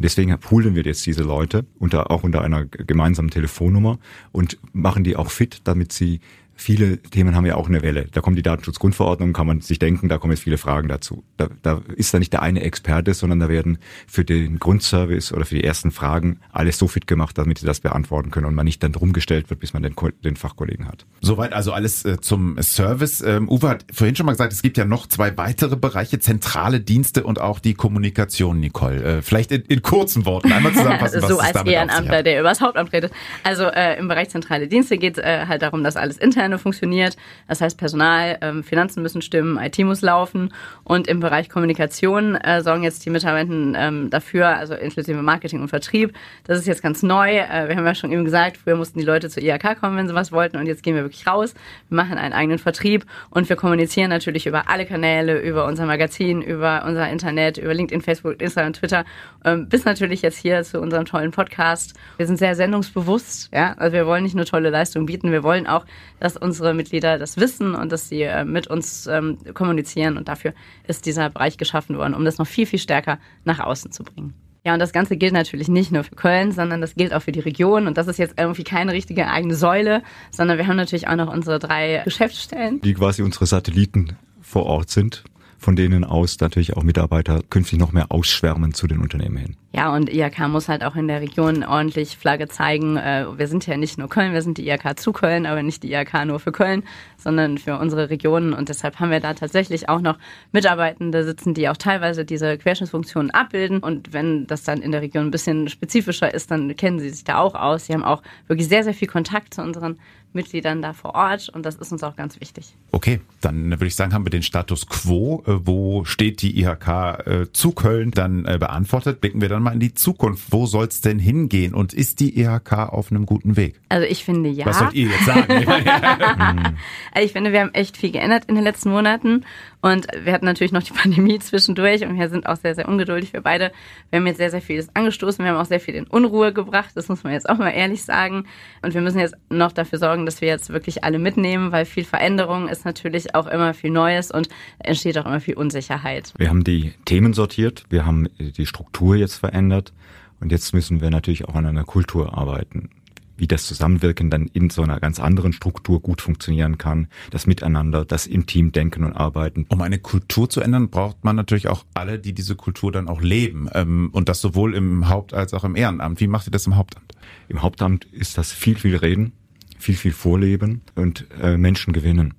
Deswegen 0.00 0.38
poolen 0.38 0.76
wir 0.76 0.84
jetzt 0.84 1.04
diese 1.06 1.24
Leute 1.24 1.66
unter, 1.78 2.12
auch 2.12 2.22
unter 2.22 2.42
einer 2.42 2.64
gemeinsamen 2.64 3.30
Telefonnummer 3.30 3.98
und 4.30 4.56
machen 4.72 5.02
die 5.02 5.16
auch 5.16 5.30
fit, 5.30 5.60
damit 5.64 5.90
sie 5.92 6.20
Viele 6.60 6.98
Themen 6.98 7.36
haben 7.36 7.46
ja 7.46 7.54
auch 7.54 7.68
eine 7.68 7.82
Welle. 7.82 8.06
Da 8.10 8.20
kommt 8.20 8.36
die 8.36 8.42
Datenschutzgrundverordnung, 8.42 9.32
kann 9.32 9.46
man 9.46 9.60
sich 9.60 9.78
denken, 9.78 10.08
da 10.08 10.18
kommen 10.18 10.32
jetzt 10.32 10.42
viele 10.42 10.58
Fragen 10.58 10.88
dazu. 10.88 11.22
Da, 11.36 11.48
da 11.62 11.82
ist 11.94 12.12
da 12.12 12.18
nicht 12.18 12.32
der 12.32 12.42
eine 12.42 12.62
Experte, 12.62 13.14
sondern 13.14 13.38
da 13.38 13.48
werden 13.48 13.78
für 14.08 14.24
den 14.24 14.58
Grundservice 14.58 15.32
oder 15.32 15.44
für 15.44 15.54
die 15.54 15.62
ersten 15.62 15.92
Fragen 15.92 16.40
alles 16.50 16.76
so 16.76 16.88
fit 16.88 17.06
gemacht, 17.06 17.38
damit 17.38 17.58
sie 17.58 17.66
das 17.66 17.78
beantworten 17.78 18.32
können 18.32 18.46
und 18.46 18.56
man 18.56 18.64
nicht 18.64 18.82
dann 18.82 18.90
drum 18.90 19.12
gestellt 19.12 19.50
wird, 19.50 19.60
bis 19.60 19.72
man 19.72 19.84
den, 19.84 19.94
den 20.24 20.34
Fachkollegen 20.34 20.88
hat. 20.88 21.06
Soweit 21.20 21.52
also 21.52 21.72
alles 21.72 22.04
äh, 22.04 22.20
zum 22.20 22.60
Service. 22.60 23.20
Ähm, 23.20 23.48
Uwe 23.48 23.68
hat 23.68 23.84
vorhin 23.92 24.16
schon 24.16 24.26
mal 24.26 24.32
gesagt, 24.32 24.52
es 24.52 24.60
gibt 24.60 24.76
ja 24.76 24.84
noch 24.84 25.06
zwei 25.06 25.36
weitere 25.36 25.76
Bereiche, 25.76 26.18
zentrale 26.18 26.80
Dienste 26.80 27.22
und 27.22 27.40
auch 27.40 27.60
die 27.60 27.74
Kommunikation, 27.74 28.58
Nicole. 28.58 29.18
Äh, 29.18 29.22
vielleicht 29.22 29.52
in, 29.52 29.62
in 29.62 29.82
kurzen 29.82 30.26
Worten 30.26 30.52
einmal 30.52 30.72
zusammenfassen, 30.72 31.22
was 31.22 31.30
so 31.30 31.38
es 31.38 31.44
als 31.44 31.52
damit 31.52 31.72
Ehrenamtler, 31.72 32.24
der 32.24 32.40
übers 32.40 32.60
Hauptamt 32.60 32.92
redet. 32.92 33.12
Also 33.44 33.64
äh, 33.64 33.96
im 33.96 34.08
Bereich 34.08 34.30
zentrale 34.30 34.66
Dienste 34.66 34.98
geht 34.98 35.18
es 35.18 35.24
äh, 35.24 35.46
halt 35.46 35.62
darum, 35.62 35.84
dass 35.84 35.96
alles 35.96 36.18
interne 36.48 36.58
funktioniert. 36.58 37.16
Das 37.46 37.60
heißt 37.60 37.78
Personal, 37.78 38.38
ähm, 38.40 38.64
Finanzen 38.64 39.02
müssen 39.02 39.22
stimmen, 39.22 39.58
IT 39.58 39.78
muss 39.80 40.00
laufen. 40.00 40.52
Und 40.84 41.06
im 41.06 41.20
Bereich 41.20 41.48
Kommunikation 41.48 42.34
äh, 42.36 42.62
sorgen 42.62 42.82
jetzt 42.82 43.04
die 43.04 43.10
Mitarbeitenden 43.10 43.76
ähm, 43.78 44.10
dafür, 44.10 44.48
also 44.48 44.74
inklusive 44.74 45.22
Marketing 45.22 45.60
und 45.60 45.68
Vertrieb. 45.68 46.14
Das 46.44 46.58
ist 46.58 46.66
jetzt 46.66 46.82
ganz 46.82 47.02
neu. 47.02 47.36
Äh, 47.36 47.68
wir 47.68 47.76
haben 47.76 47.84
ja 47.84 47.94
schon 47.94 48.12
eben 48.12 48.24
gesagt, 48.24 48.56
früher 48.56 48.76
mussten 48.76 48.98
die 48.98 49.04
Leute 49.04 49.28
zur 49.28 49.42
IHK 49.42 49.78
kommen, 49.78 49.96
wenn 49.96 50.08
sie 50.08 50.14
was 50.14 50.32
wollten. 50.32 50.56
Und 50.56 50.66
jetzt 50.66 50.82
gehen 50.82 50.94
wir 50.94 51.02
wirklich 51.02 51.26
raus. 51.26 51.54
Wir 51.88 51.96
machen 51.96 52.16
einen 52.18 52.32
eigenen 52.32 52.58
Vertrieb 52.58 53.04
und 53.30 53.48
wir 53.48 53.56
kommunizieren 53.56 54.10
natürlich 54.10 54.46
über 54.46 54.68
alle 54.68 54.86
Kanäle, 54.86 55.40
über 55.40 55.66
unser 55.66 55.86
Magazin, 55.86 56.40
über 56.42 56.84
unser 56.86 57.08
Internet, 57.10 57.58
über 57.58 57.74
LinkedIn, 57.74 58.00
Facebook, 58.00 58.40
Instagram, 58.40 58.72
Twitter, 58.72 59.04
ähm, 59.44 59.68
bis 59.68 59.84
natürlich 59.84 60.22
jetzt 60.22 60.38
hier 60.38 60.62
zu 60.62 60.80
unserem 60.80 61.04
tollen 61.04 61.30
Podcast. 61.30 61.94
Wir 62.16 62.26
sind 62.26 62.38
sehr 62.38 62.54
sendungsbewusst, 62.54 63.50
ja. 63.52 63.74
Also 63.76 63.92
wir 63.92 64.06
wollen 64.06 64.22
nicht 64.22 64.34
nur 64.34 64.46
tolle 64.46 64.70
Leistungen 64.70 65.06
bieten, 65.06 65.30
wir 65.32 65.42
wollen 65.42 65.66
auch, 65.66 65.84
dass 66.20 66.37
unsere 66.38 66.74
Mitglieder 66.74 67.18
das 67.18 67.36
wissen 67.36 67.74
und 67.74 67.92
dass 67.92 68.08
sie 68.08 68.22
äh, 68.22 68.44
mit 68.44 68.66
uns 68.66 69.06
ähm, 69.06 69.38
kommunizieren. 69.54 70.16
Und 70.16 70.28
dafür 70.28 70.54
ist 70.86 71.06
dieser 71.06 71.30
Bereich 71.30 71.58
geschaffen 71.58 71.96
worden, 71.96 72.14
um 72.14 72.24
das 72.24 72.38
noch 72.38 72.46
viel, 72.46 72.66
viel 72.66 72.78
stärker 72.78 73.18
nach 73.44 73.60
außen 73.60 73.92
zu 73.92 74.04
bringen. 74.04 74.34
Ja, 74.64 74.74
und 74.74 74.80
das 74.80 74.92
Ganze 74.92 75.16
gilt 75.16 75.32
natürlich 75.32 75.68
nicht 75.68 75.92
nur 75.92 76.04
für 76.04 76.14
Köln, 76.14 76.52
sondern 76.52 76.80
das 76.80 76.94
gilt 76.94 77.14
auch 77.14 77.22
für 77.22 77.32
die 77.32 77.40
Region. 77.40 77.86
Und 77.86 77.96
das 77.96 78.06
ist 78.06 78.18
jetzt 78.18 78.34
irgendwie 78.38 78.64
keine 78.64 78.92
richtige 78.92 79.28
eigene 79.28 79.54
Säule, 79.54 80.02
sondern 80.30 80.58
wir 80.58 80.66
haben 80.66 80.76
natürlich 80.76 81.08
auch 81.08 81.16
noch 81.16 81.32
unsere 81.32 81.58
drei 81.58 82.02
Geschäftsstellen. 82.04 82.80
Die 82.82 82.94
quasi 82.94 83.22
unsere 83.22 83.46
Satelliten 83.46 84.16
vor 84.40 84.66
Ort 84.66 84.90
sind, 84.90 85.24
von 85.58 85.76
denen 85.76 86.04
aus 86.04 86.38
natürlich 86.40 86.76
auch 86.76 86.82
Mitarbeiter 86.82 87.40
künftig 87.50 87.78
noch 87.78 87.92
mehr 87.92 88.10
ausschwärmen 88.10 88.74
zu 88.74 88.86
den 88.86 89.00
Unternehmen 89.00 89.36
hin. 89.36 89.56
Ja, 89.72 89.94
und 89.94 90.12
IHK 90.12 90.48
muss 90.48 90.68
halt 90.68 90.82
auch 90.82 90.96
in 90.96 91.08
der 91.08 91.20
Region 91.20 91.62
ordentlich 91.62 92.16
Flagge 92.16 92.48
zeigen. 92.48 92.96
Äh, 92.96 93.26
Wir 93.36 93.48
sind 93.48 93.66
ja 93.66 93.76
nicht 93.76 93.98
nur 93.98 94.08
Köln, 94.08 94.32
wir 94.32 94.40
sind 94.40 94.56
die 94.56 94.66
IHK 94.66 94.98
zu 94.98 95.12
Köln, 95.12 95.44
aber 95.44 95.62
nicht 95.62 95.82
die 95.82 95.92
IHK 95.92 96.24
nur 96.24 96.40
für 96.40 96.52
Köln, 96.52 96.84
sondern 97.18 97.58
für 97.58 97.78
unsere 97.78 98.08
Regionen. 98.08 98.54
Und 98.54 98.70
deshalb 98.70 98.98
haben 98.98 99.10
wir 99.10 99.20
da 99.20 99.34
tatsächlich 99.34 99.88
auch 99.88 100.00
noch 100.00 100.16
Mitarbeitende 100.52 101.22
sitzen, 101.24 101.52
die 101.52 101.68
auch 101.68 101.76
teilweise 101.76 102.24
diese 102.24 102.56
Querschnittsfunktionen 102.56 103.30
abbilden. 103.30 103.80
Und 103.80 104.12
wenn 104.12 104.46
das 104.46 104.62
dann 104.62 104.80
in 104.80 104.92
der 104.92 105.02
Region 105.02 105.26
ein 105.26 105.30
bisschen 105.30 105.68
spezifischer 105.68 106.32
ist, 106.32 106.50
dann 106.50 106.74
kennen 106.76 106.98
sie 106.98 107.10
sich 107.10 107.24
da 107.24 107.38
auch 107.38 107.54
aus. 107.54 107.86
Sie 107.86 107.92
haben 107.92 108.04
auch 108.04 108.22
wirklich 108.46 108.68
sehr, 108.68 108.84
sehr 108.84 108.94
viel 108.94 109.08
Kontakt 109.08 109.54
zu 109.54 109.62
unseren 109.62 109.98
Mitgliedern 110.32 110.82
da 110.82 110.92
vor 110.92 111.14
Ort 111.14 111.48
und 111.48 111.64
das 111.64 111.76
ist 111.76 111.92
uns 111.92 112.02
auch 112.02 112.16
ganz 112.16 112.40
wichtig. 112.40 112.74
Okay, 112.92 113.20
dann 113.40 113.70
würde 113.70 113.86
ich 113.86 113.94
sagen, 113.94 114.12
haben 114.12 114.24
wir 114.26 114.30
den 114.30 114.42
Status 114.42 114.86
quo, 114.86 115.42
äh, 115.46 115.66
wo 115.66 116.04
steht 116.04 116.42
die 116.42 116.60
IHK 116.60 116.88
äh, 116.88 117.52
zu 117.52 117.72
Köln, 117.72 118.10
dann 118.10 118.44
äh, 118.44 118.58
beantwortet. 118.58 119.20
Blicken 119.20 119.40
wir 119.40 119.48
dann 119.48 119.62
mal 119.62 119.72
in 119.72 119.80
die 119.80 119.94
Zukunft. 119.94 120.46
Wo 120.50 120.66
soll 120.66 120.86
es 120.86 121.00
denn 121.00 121.18
hingehen 121.18 121.74
und 121.74 121.92
ist 121.92 122.20
die 122.20 122.38
IHK 122.38 122.72
auf 122.72 123.10
einem 123.10 123.26
guten 123.26 123.56
Weg? 123.56 123.80
Also 123.88 124.06
ich 124.06 124.24
finde 124.24 124.50
ja. 124.50 124.66
Was 124.66 124.78
sollt 124.78 124.94
ihr 124.94 125.08
jetzt 125.08 125.24
sagen? 125.24 125.48
Also 127.12 127.26
ich 127.26 127.32
finde, 127.32 127.52
wir 127.52 127.60
haben 127.60 127.74
echt 127.74 127.96
viel 127.96 128.10
geändert 128.10 128.44
in 128.46 128.54
den 128.54 128.64
letzten 128.64 128.90
Monaten 128.90 129.44
und 129.80 130.06
wir 130.22 130.32
hatten 130.32 130.44
natürlich 130.44 130.72
noch 130.72 130.82
die 130.82 130.92
Pandemie 130.94 131.38
zwischendurch 131.38 132.04
und 132.04 132.18
wir 132.18 132.28
sind 132.28 132.46
auch 132.46 132.56
sehr, 132.56 132.74
sehr 132.74 132.88
ungeduldig 132.88 133.30
für 133.30 133.40
beide. 133.40 133.72
Wir 134.10 134.18
haben 134.18 134.26
jetzt 134.26 134.38
sehr, 134.38 134.50
sehr 134.50 134.60
vieles 134.60 134.88
angestoßen, 134.94 135.44
wir 135.44 135.52
haben 135.52 135.60
auch 135.60 135.66
sehr 135.66 135.80
viel 135.80 135.94
in 135.94 136.06
Unruhe 136.06 136.52
gebracht, 136.52 136.90
das 136.94 137.08
muss 137.08 137.24
man 137.24 137.32
jetzt 137.32 137.48
auch 137.48 137.58
mal 137.58 137.70
ehrlich 137.70 138.04
sagen. 138.04 138.44
Und 138.82 138.94
wir 138.94 139.00
müssen 139.00 139.18
jetzt 139.18 139.36
noch 139.50 139.72
dafür 139.72 139.98
sorgen, 139.98 140.26
dass 140.26 140.40
wir 140.40 140.48
jetzt 140.48 140.70
wirklich 140.70 141.04
alle 141.04 141.18
mitnehmen, 141.18 141.72
weil 141.72 141.84
viel 141.84 142.04
Veränderung 142.04 142.68
ist 142.68 142.84
natürlich 142.84 143.34
auch 143.34 143.46
immer 143.46 143.74
viel 143.74 143.90
Neues 143.90 144.30
und 144.30 144.48
entsteht 144.78 145.18
auch 145.18 145.26
immer 145.26 145.40
viel 145.40 145.54
Unsicherheit. 145.54 146.32
Wir 146.36 146.48
haben 146.48 146.64
die 146.64 146.94
Themen 147.04 147.32
sortiert, 147.32 147.84
wir 147.88 148.04
haben 148.04 148.28
die 148.38 148.66
Struktur 148.66 149.16
jetzt 149.16 149.34
verändert 149.34 149.92
und 150.40 150.52
jetzt 150.52 150.72
müssen 150.72 151.00
wir 151.00 151.10
natürlich 151.10 151.46
auch 151.46 151.54
an 151.54 151.66
einer 151.66 151.84
Kultur 151.84 152.36
arbeiten. 152.36 152.90
Wie 153.38 153.46
das 153.46 153.66
Zusammenwirken 153.66 154.30
dann 154.30 154.48
in 154.52 154.68
so 154.68 154.82
einer 154.82 154.98
ganz 155.00 155.20
anderen 155.20 155.52
Struktur 155.52 156.02
gut 156.02 156.20
funktionieren 156.20 156.76
kann, 156.76 157.06
das 157.30 157.46
Miteinander, 157.46 158.04
das 158.04 158.26
im 158.26 158.46
Team 158.46 158.72
denken 158.72 159.04
und 159.04 159.12
arbeiten. 159.12 159.64
um 159.68 159.80
eine 159.80 159.98
Kultur 159.98 160.50
zu 160.50 160.60
ändern, 160.60 160.90
braucht 160.90 161.24
man 161.24 161.36
natürlich 161.36 161.68
auch 161.68 161.84
alle, 161.94 162.18
die 162.18 162.32
diese 162.32 162.56
Kultur 162.56 162.92
dann 162.92 163.08
auch 163.08 163.22
leben. 163.22 163.68
Ähm, 163.74 164.10
Und 164.12 164.28
das 164.28 164.40
sowohl 164.40 164.74
im 164.74 165.08
Haupt- 165.08 165.34
als 165.34 165.54
auch 165.54 165.64
im 165.64 165.76
Ehrenamt. 165.76 166.20
Wie 166.20 166.26
macht 166.26 166.48
ihr 166.48 166.50
das 166.50 166.66
im 166.66 166.76
Hauptamt? 166.76 167.12
Im 167.48 167.62
Hauptamt 167.62 168.04
ist 168.06 168.36
das 168.36 168.52
viel, 168.52 168.74
viel 168.76 168.96
Reden, 168.96 169.32
viel, 169.78 169.94
viel 169.94 170.12
vorleben 170.12 170.82
und 170.96 171.26
äh, 171.40 171.56
Menschen 171.56 171.92
gewinnen. 171.92 172.34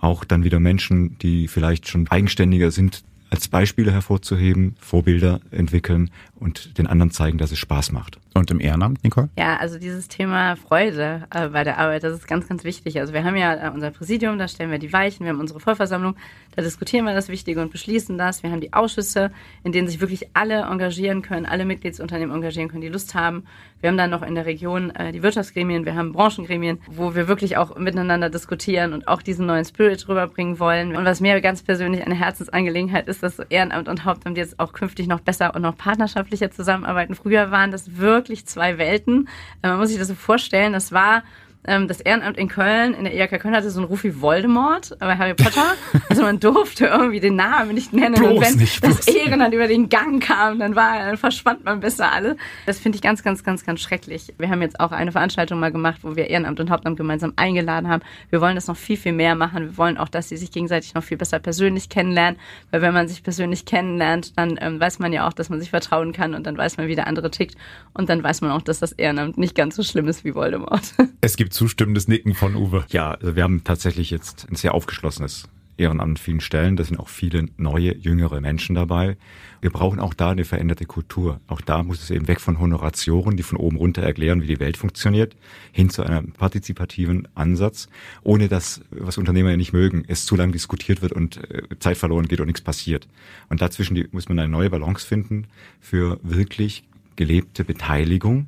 Auch 0.00 0.24
dann 0.24 0.42
wieder 0.42 0.58
Menschen, 0.58 1.16
die 1.18 1.46
vielleicht 1.46 1.86
schon 1.88 2.08
eigenständiger 2.08 2.72
sind, 2.72 3.04
als 3.30 3.48
Beispiele 3.48 3.92
hervorzuheben, 3.92 4.74
Vorbilder 4.78 5.40
entwickeln 5.52 6.10
und 6.34 6.76
den 6.76 6.86
anderen 6.86 7.12
zeigen, 7.12 7.38
dass 7.38 7.50
es 7.50 7.58
Spaß 7.58 7.92
macht. 7.92 8.18
Und 8.34 8.50
im 8.50 8.60
Ehrenamt, 8.60 9.04
Nicole? 9.04 9.28
Ja, 9.36 9.56
also 9.58 9.78
dieses 9.78 10.08
Thema 10.08 10.56
Freude 10.56 11.26
äh, 11.30 11.48
bei 11.48 11.64
der 11.64 11.78
Arbeit, 11.78 12.02
das 12.02 12.14
ist 12.14 12.26
ganz, 12.26 12.48
ganz 12.48 12.64
wichtig. 12.64 12.98
Also 12.98 13.12
wir 13.12 13.24
haben 13.24 13.36
ja 13.36 13.68
äh, 13.68 13.70
unser 13.70 13.90
Präsidium, 13.90 14.38
da 14.38 14.48
stellen 14.48 14.70
wir 14.70 14.78
die 14.78 14.92
Weichen, 14.92 15.24
wir 15.24 15.32
haben 15.32 15.40
unsere 15.40 15.60
Vollversammlung, 15.60 16.16
da 16.56 16.62
diskutieren 16.62 17.04
wir 17.04 17.14
das 17.14 17.28
Wichtige 17.28 17.60
und 17.60 17.70
beschließen 17.70 18.16
das. 18.16 18.42
Wir 18.42 18.50
haben 18.50 18.60
die 18.60 18.72
Ausschüsse, 18.72 19.32
in 19.64 19.72
denen 19.72 19.86
sich 19.86 20.00
wirklich 20.00 20.28
alle 20.32 20.62
engagieren 20.62 21.20
können, 21.20 21.44
alle 21.44 21.66
Mitgliedsunternehmen 21.66 22.34
engagieren 22.34 22.68
können, 22.68 22.80
die 22.80 22.88
Lust 22.88 23.14
haben. 23.14 23.44
Wir 23.80 23.90
haben 23.90 23.98
dann 23.98 24.10
noch 24.10 24.22
in 24.22 24.34
der 24.34 24.46
Region 24.46 24.90
äh, 24.90 25.12
die 25.12 25.22
Wirtschaftsgremien, 25.22 25.84
wir 25.84 25.94
haben 25.94 26.12
Branchengremien, 26.12 26.78
wo 26.90 27.14
wir 27.14 27.28
wirklich 27.28 27.58
auch 27.58 27.76
miteinander 27.76 28.30
diskutieren 28.30 28.94
und 28.94 29.08
auch 29.08 29.20
diesen 29.20 29.44
neuen 29.44 29.64
Spirit 29.64 30.08
rüberbringen 30.08 30.58
wollen. 30.58 30.96
Und 30.96 31.04
was 31.04 31.20
mir 31.20 31.38
ganz 31.42 31.62
persönlich 31.62 32.04
eine 32.04 32.14
Herzensangelegenheit 32.14 33.08
ist, 33.08 33.22
dass 33.22 33.40
Ehrenamt 33.40 33.88
und 33.88 34.04
Hauptamt 34.04 34.38
jetzt 34.38 34.58
auch 34.58 34.72
künftig 34.72 35.06
noch 35.06 35.20
besser 35.20 35.54
und 35.54 35.62
noch 35.62 35.76
partnerschaftlicher 35.76 36.50
zusammenarbeiten. 36.50 37.14
Früher 37.14 37.50
waren 37.50 37.70
das 37.70 37.98
wirklich 37.98 38.21
wirklich 38.22 38.46
zwei 38.46 38.78
Welten. 38.78 39.28
Äh, 39.62 39.68
man 39.68 39.78
muss 39.78 39.88
sich 39.88 39.98
das 39.98 40.08
so 40.08 40.14
vorstellen, 40.14 40.72
das 40.72 40.92
war 40.92 41.24
ähm, 41.64 41.86
das 41.86 42.00
Ehrenamt 42.00 42.36
in 42.38 42.48
Köln, 42.48 42.94
in 42.94 43.04
der 43.04 43.14
IHK 43.14 43.40
Köln 43.40 43.54
hatte 43.54 43.70
so 43.70 43.80
einen 43.80 43.86
Ruf 43.86 44.02
wie 44.02 44.20
Voldemort 44.20 44.96
bei 44.98 45.16
Harry 45.16 45.34
Potter. 45.34 45.62
Also 46.08 46.24
man 46.24 46.40
durfte 46.40 46.86
irgendwie 46.86 47.20
den 47.20 47.36
Namen 47.36 47.74
nicht 47.74 47.94
nennen. 47.94 48.16
Bloß 48.16 48.32
und 48.32 48.40
wenn 48.42 48.56
nicht, 48.56 48.84
das 48.84 49.06
bloß. 49.06 49.16
Ehren 49.16 49.40
dann 49.40 49.50
über 49.52 49.66
den 49.66 49.88
Gang 49.88 50.22
kam, 50.22 50.58
dann 50.58 50.76
war, 50.76 50.98
dann 50.98 51.16
verschwand 51.16 51.64
man 51.64 51.80
besser 51.80 52.12
alle. 52.12 52.36
Das 52.66 52.78
finde 52.78 52.96
ich 52.96 53.02
ganz, 53.02 53.22
ganz, 53.22 53.42
ganz, 53.42 53.64
ganz 53.64 53.80
schrecklich. 53.80 54.34
Wir 54.36 54.50
haben 54.50 54.60
jetzt 54.60 54.78
auch 54.78 54.92
eine 54.92 55.10
Veranstaltung 55.10 55.58
mal 55.58 55.72
gemacht, 55.72 56.00
wo 56.02 56.14
wir 56.14 56.28
Ehrenamt 56.28 56.60
und 56.60 56.68
Hauptamt 56.68 56.98
gemeinsam 56.98 57.32
eingeladen 57.36 57.88
haben. 57.88 58.02
Wir 58.28 58.42
wollen 58.42 58.56
das 58.56 58.66
noch 58.66 58.76
viel, 58.76 58.98
viel 58.98 59.12
mehr 59.12 59.34
machen. 59.34 59.70
Wir 59.70 59.78
wollen 59.78 59.96
auch, 59.96 60.08
dass 60.08 60.28
sie 60.28 60.36
sich 60.36 60.50
gegenseitig 60.50 60.92
noch 60.92 61.02
viel 61.02 61.16
besser 61.16 61.38
persönlich 61.38 61.88
kennenlernen. 61.88 62.38
Weil 62.70 62.82
wenn 62.82 62.92
man 62.92 63.08
sich 63.08 63.22
persönlich 63.22 63.64
kennenlernt, 63.64 64.38
dann 64.38 64.58
ähm, 64.60 64.78
weiß 64.78 64.98
man 64.98 65.14
ja 65.14 65.26
auch, 65.26 65.32
dass 65.32 65.48
man 65.48 65.60
sich 65.60 65.70
vertrauen 65.70 66.12
kann 66.12 66.34
und 66.34 66.46
dann 66.46 66.58
weiß 66.58 66.76
man, 66.76 66.88
wie 66.88 66.94
der 66.94 67.06
andere 67.06 67.30
tickt. 67.30 67.54
Und 67.94 68.10
dann 68.10 68.22
weiß 68.22 68.42
man 68.42 68.50
auch, 68.50 68.62
dass 68.62 68.80
das 68.80 68.92
Ehrenamt 68.92 69.38
nicht 69.38 69.54
ganz 69.54 69.76
so 69.76 69.82
schlimm 69.82 70.08
ist 70.08 70.24
wie 70.24 70.34
Voldemort. 70.34 70.82
Es 71.22 71.36
gibt 71.36 71.51
zustimmendes 71.52 72.08
Nicken 72.08 72.34
von 72.34 72.56
Uwe. 72.56 72.84
Ja, 72.88 73.12
also 73.12 73.36
wir 73.36 73.42
haben 73.42 73.64
tatsächlich 73.64 74.10
jetzt 74.10 74.46
ein 74.50 74.56
sehr 74.56 74.74
aufgeschlossenes 74.74 75.48
Ehrenamt 75.76 76.02
an 76.02 76.16
vielen 76.16 76.40
Stellen. 76.40 76.76
Da 76.76 76.84
sind 76.84 76.98
auch 76.98 77.08
viele 77.08 77.46
neue, 77.56 77.96
jüngere 77.96 78.40
Menschen 78.40 78.74
dabei. 78.74 79.16
Wir 79.60 79.70
brauchen 79.70 80.00
auch 80.00 80.14
da 80.14 80.30
eine 80.30 80.44
veränderte 80.44 80.84
Kultur. 80.84 81.40
Auch 81.46 81.60
da 81.60 81.82
muss 81.82 82.02
es 82.02 82.10
eben 82.10 82.28
weg 82.28 82.40
von 82.40 82.58
Honoratioren, 82.58 83.36
die 83.36 83.42
von 83.42 83.58
oben 83.58 83.76
runter 83.76 84.02
erklären, 84.02 84.42
wie 84.42 84.46
die 84.46 84.60
Welt 84.60 84.76
funktioniert, 84.76 85.36
hin 85.72 85.88
zu 85.88 86.02
einem 86.02 86.32
partizipativen 86.32 87.28
Ansatz, 87.34 87.88
ohne 88.22 88.48
dass, 88.48 88.82
was 88.90 89.18
Unternehmer 89.18 89.50
ja 89.50 89.56
nicht 89.56 89.72
mögen, 89.72 90.04
es 90.08 90.26
zu 90.26 90.36
lange 90.36 90.52
diskutiert 90.52 91.00
wird 91.00 91.12
und 91.12 91.38
äh, 91.50 91.62
Zeit 91.78 91.96
verloren 91.96 92.28
geht 92.28 92.40
und 92.40 92.46
nichts 92.46 92.62
passiert. 92.62 93.08
Und 93.48 93.62
dazwischen 93.62 94.08
muss 94.12 94.28
man 94.28 94.38
eine 94.38 94.48
neue 94.48 94.70
Balance 94.70 95.06
finden 95.06 95.46
für 95.80 96.18
wirklich 96.22 96.84
gelebte 97.16 97.64
Beteiligung 97.64 98.46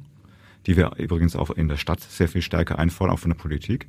die 0.66 0.76
wir 0.76 0.92
übrigens 0.98 1.36
auch 1.36 1.50
in 1.50 1.68
der 1.68 1.76
Stadt 1.76 2.00
sehr 2.00 2.28
viel 2.28 2.42
stärker 2.42 2.78
einfordern, 2.78 3.14
auch 3.14 3.20
von 3.20 3.30
der 3.30 3.38
Politik. 3.38 3.86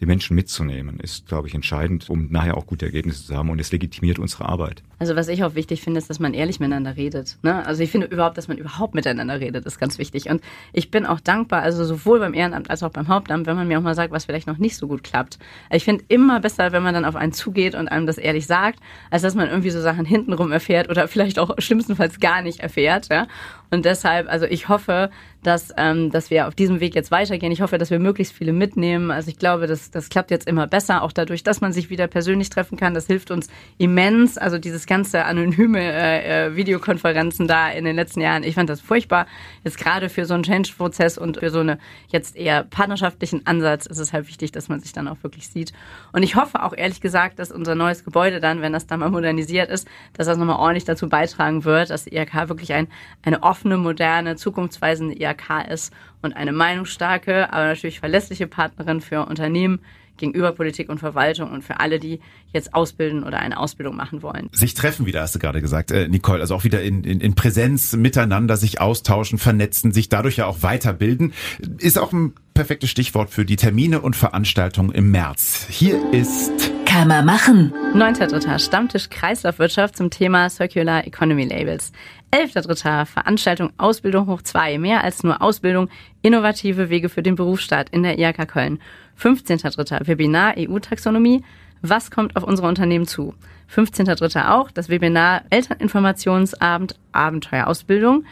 Die 0.00 0.06
Menschen 0.06 0.36
mitzunehmen, 0.36 1.00
ist, 1.00 1.26
glaube 1.26 1.48
ich, 1.48 1.54
entscheidend, 1.54 2.08
um 2.08 2.30
nachher 2.30 2.56
auch 2.56 2.66
gute 2.66 2.86
Ergebnisse 2.86 3.26
zu 3.26 3.36
haben 3.36 3.50
und 3.50 3.60
es 3.60 3.72
legitimiert 3.72 4.20
unsere 4.20 4.48
Arbeit. 4.48 4.82
Also 5.00 5.16
was 5.16 5.26
ich 5.28 5.42
auch 5.42 5.56
wichtig 5.56 5.82
finde, 5.82 5.98
ist, 5.98 6.08
dass 6.08 6.20
man 6.20 6.34
ehrlich 6.34 6.60
miteinander 6.60 6.96
redet. 6.96 7.36
Ne? 7.42 7.66
Also 7.66 7.82
ich 7.82 7.90
finde 7.90 8.06
überhaupt, 8.06 8.38
dass 8.38 8.46
man 8.46 8.58
überhaupt 8.58 8.94
miteinander 8.94 9.40
redet, 9.40 9.66
ist 9.66 9.78
ganz 9.78 9.98
wichtig. 9.98 10.28
Und 10.30 10.40
ich 10.72 10.90
bin 10.90 11.04
auch 11.04 11.18
dankbar, 11.18 11.62
also 11.62 11.84
sowohl 11.84 12.20
beim 12.20 12.34
Ehrenamt 12.34 12.70
als 12.70 12.82
auch 12.82 12.90
beim 12.90 13.08
Hauptamt, 13.08 13.46
wenn 13.46 13.56
man 13.56 13.66
mir 13.66 13.78
auch 13.78 13.82
mal 13.82 13.94
sagt, 13.94 14.12
was 14.12 14.26
vielleicht 14.26 14.46
noch 14.46 14.58
nicht 14.58 14.76
so 14.76 14.86
gut 14.86 15.02
klappt. 15.02 15.38
Ich 15.70 15.84
finde 15.84 16.04
immer 16.08 16.40
besser, 16.40 16.70
wenn 16.70 16.82
man 16.82 16.94
dann 16.94 17.04
auf 17.04 17.16
einen 17.16 17.32
zugeht 17.32 17.74
und 17.74 17.88
einem 17.88 18.06
das 18.06 18.18
ehrlich 18.18 18.46
sagt, 18.46 18.78
als 19.10 19.22
dass 19.22 19.34
man 19.34 19.48
irgendwie 19.48 19.70
so 19.70 19.80
Sachen 19.80 20.04
hintenrum 20.04 20.52
erfährt 20.52 20.88
oder 20.88 21.08
vielleicht 21.08 21.38
auch 21.38 21.54
schlimmstenfalls 21.58 22.20
gar 22.20 22.42
nicht 22.42 22.60
erfährt. 22.60 23.08
Ja? 23.08 23.26
Und 23.70 23.84
deshalb, 23.84 24.28
also 24.28 24.46
ich 24.46 24.68
hoffe, 24.68 25.10
dass, 25.42 25.72
ähm, 25.76 26.10
dass 26.10 26.30
wir 26.30 26.48
auf 26.48 26.54
diesem 26.54 26.80
Weg 26.80 26.94
jetzt 26.94 27.10
weitergehen. 27.10 27.52
Ich 27.52 27.60
hoffe, 27.60 27.78
dass 27.78 27.90
wir 27.90 27.98
möglichst 28.00 28.34
viele 28.34 28.52
mitnehmen. 28.52 29.10
Also 29.10 29.30
ich 29.30 29.38
glaube, 29.38 29.66
das, 29.66 29.90
das 29.90 30.08
klappt 30.08 30.30
jetzt 30.30 30.48
immer 30.48 30.66
besser, 30.66 31.02
auch 31.02 31.12
dadurch, 31.12 31.44
dass 31.44 31.60
man 31.60 31.72
sich 31.72 31.90
wieder 31.90 32.08
persönlich 32.08 32.50
treffen 32.50 32.76
kann. 32.76 32.92
Das 32.92 33.06
hilft 33.06 33.30
uns 33.30 33.48
immens. 33.78 34.36
Also 34.36 34.58
dieses 34.58 34.86
ganze 34.86 35.24
anonyme 35.24 35.80
äh, 35.80 36.46
äh, 36.46 36.56
Videokonferenzen 36.56 37.46
da 37.46 37.70
in 37.70 37.84
den 37.84 37.94
letzten 37.94 38.20
Jahren, 38.20 38.42
ich 38.42 38.56
fand 38.56 38.68
das 38.68 38.80
furchtbar. 38.80 39.26
Jetzt 39.64 39.78
gerade 39.78 40.08
für 40.08 40.24
so 40.24 40.34
einen 40.34 40.42
Change-Prozess 40.42 41.18
und 41.18 41.38
für 41.38 41.50
so 41.50 41.60
eine 41.60 41.78
jetzt 42.08 42.36
eher 42.36 42.64
partnerschaftlichen 42.64 43.46
Ansatz 43.46 43.86
ist 43.86 43.98
es 43.98 44.12
halt 44.12 44.26
wichtig, 44.26 44.50
dass 44.50 44.68
man 44.68 44.80
sich 44.80 44.92
dann 44.92 45.06
auch 45.06 45.22
wirklich 45.22 45.48
sieht. 45.48 45.72
Und 46.12 46.24
ich 46.24 46.34
hoffe 46.34 46.62
auch 46.64 46.74
ehrlich 46.76 47.00
gesagt, 47.00 47.38
dass 47.38 47.52
unser 47.52 47.76
neues 47.76 48.04
Gebäude 48.04 48.40
dann, 48.40 48.60
wenn 48.60 48.72
das 48.72 48.86
dann 48.86 49.00
mal 49.00 49.10
modernisiert 49.10 49.70
ist, 49.70 49.86
dass 50.14 50.26
das 50.26 50.36
nochmal 50.36 50.56
ordentlich 50.56 50.84
dazu 50.84 51.08
beitragen 51.08 51.64
wird, 51.64 51.90
dass 51.90 52.04
die 52.04 52.16
IHK 52.16 52.48
wirklich 52.48 52.72
ein, 52.72 52.88
eine 53.22 53.42
offene, 53.42 53.57
moderne, 53.64 54.36
zukunftsweisende 54.36 55.14
IHK 55.14 55.68
ist 55.70 55.92
und 56.22 56.36
eine 56.36 56.52
meinungsstarke, 56.52 57.52
aber 57.52 57.66
natürlich 57.66 58.00
verlässliche 58.00 58.46
Partnerin 58.46 59.00
für 59.00 59.26
Unternehmen 59.26 59.80
gegenüber 60.18 60.52
Politik 60.52 60.88
und 60.88 60.98
Verwaltung 60.98 61.50
und 61.50 61.62
für 61.62 61.80
alle, 61.80 61.98
die 61.98 62.20
jetzt 62.52 62.74
ausbilden 62.74 63.24
oder 63.24 63.38
eine 63.38 63.58
Ausbildung 63.58 63.96
machen 63.96 64.22
wollen. 64.22 64.48
Sich 64.52 64.74
treffen 64.74 65.06
wieder, 65.06 65.22
hast 65.22 65.34
du 65.34 65.38
gerade 65.38 65.60
gesagt, 65.60 65.90
äh, 65.90 66.08
Nicole. 66.08 66.40
Also 66.40 66.54
auch 66.54 66.64
wieder 66.64 66.82
in, 66.82 67.04
in, 67.04 67.20
in 67.20 67.34
Präsenz 67.34 67.94
miteinander, 67.94 68.56
sich 68.56 68.80
austauschen, 68.80 69.38
vernetzen, 69.38 69.92
sich 69.92 70.08
dadurch 70.08 70.36
ja 70.36 70.46
auch 70.46 70.62
weiterbilden. 70.62 71.32
Ist 71.78 71.98
auch 71.98 72.12
ein 72.12 72.34
perfektes 72.54 72.90
Stichwort 72.90 73.30
für 73.30 73.44
die 73.44 73.56
Termine 73.56 74.00
und 74.00 74.16
Veranstaltungen 74.16 74.90
im 74.90 75.10
März. 75.10 75.66
Hier 75.70 76.12
ist 76.12 76.72
Kann 76.86 77.06
man 77.08 77.24
machen. 77.24 77.72
9.3. 77.94 78.58
Stammtisch 78.58 79.10
Kreislaufwirtschaft 79.10 79.96
zum 79.96 80.10
Thema 80.10 80.50
Circular 80.50 81.06
Economy 81.06 81.44
Labels. 81.44 81.92
11.3. 82.30 83.06
Veranstaltung 83.06 83.70
Ausbildung 83.78 84.26
hoch 84.26 84.42
2. 84.42 84.78
Mehr 84.78 85.02
als 85.02 85.22
nur 85.22 85.40
Ausbildung, 85.40 85.88
innovative 86.20 86.90
Wege 86.90 87.08
für 87.08 87.22
den 87.22 87.36
Berufsstaat 87.36 87.88
in 87.90 88.02
der 88.02 88.18
IHK 88.18 88.46
Köln. 88.46 88.80
15.3. 89.18 90.06
Webinar 90.06 90.54
EU-Taxonomie. 90.58 91.42
Was 91.80 92.10
kommt 92.10 92.36
auf 92.36 92.44
unsere 92.44 92.68
Unternehmen 92.68 93.06
zu? 93.06 93.34
15.3. 93.74 94.50
auch 94.50 94.70
das 94.70 94.88
Webinar 94.88 95.42
Elterninformationsabend 95.50 96.96
Abenteuerausbildung. 97.12 98.24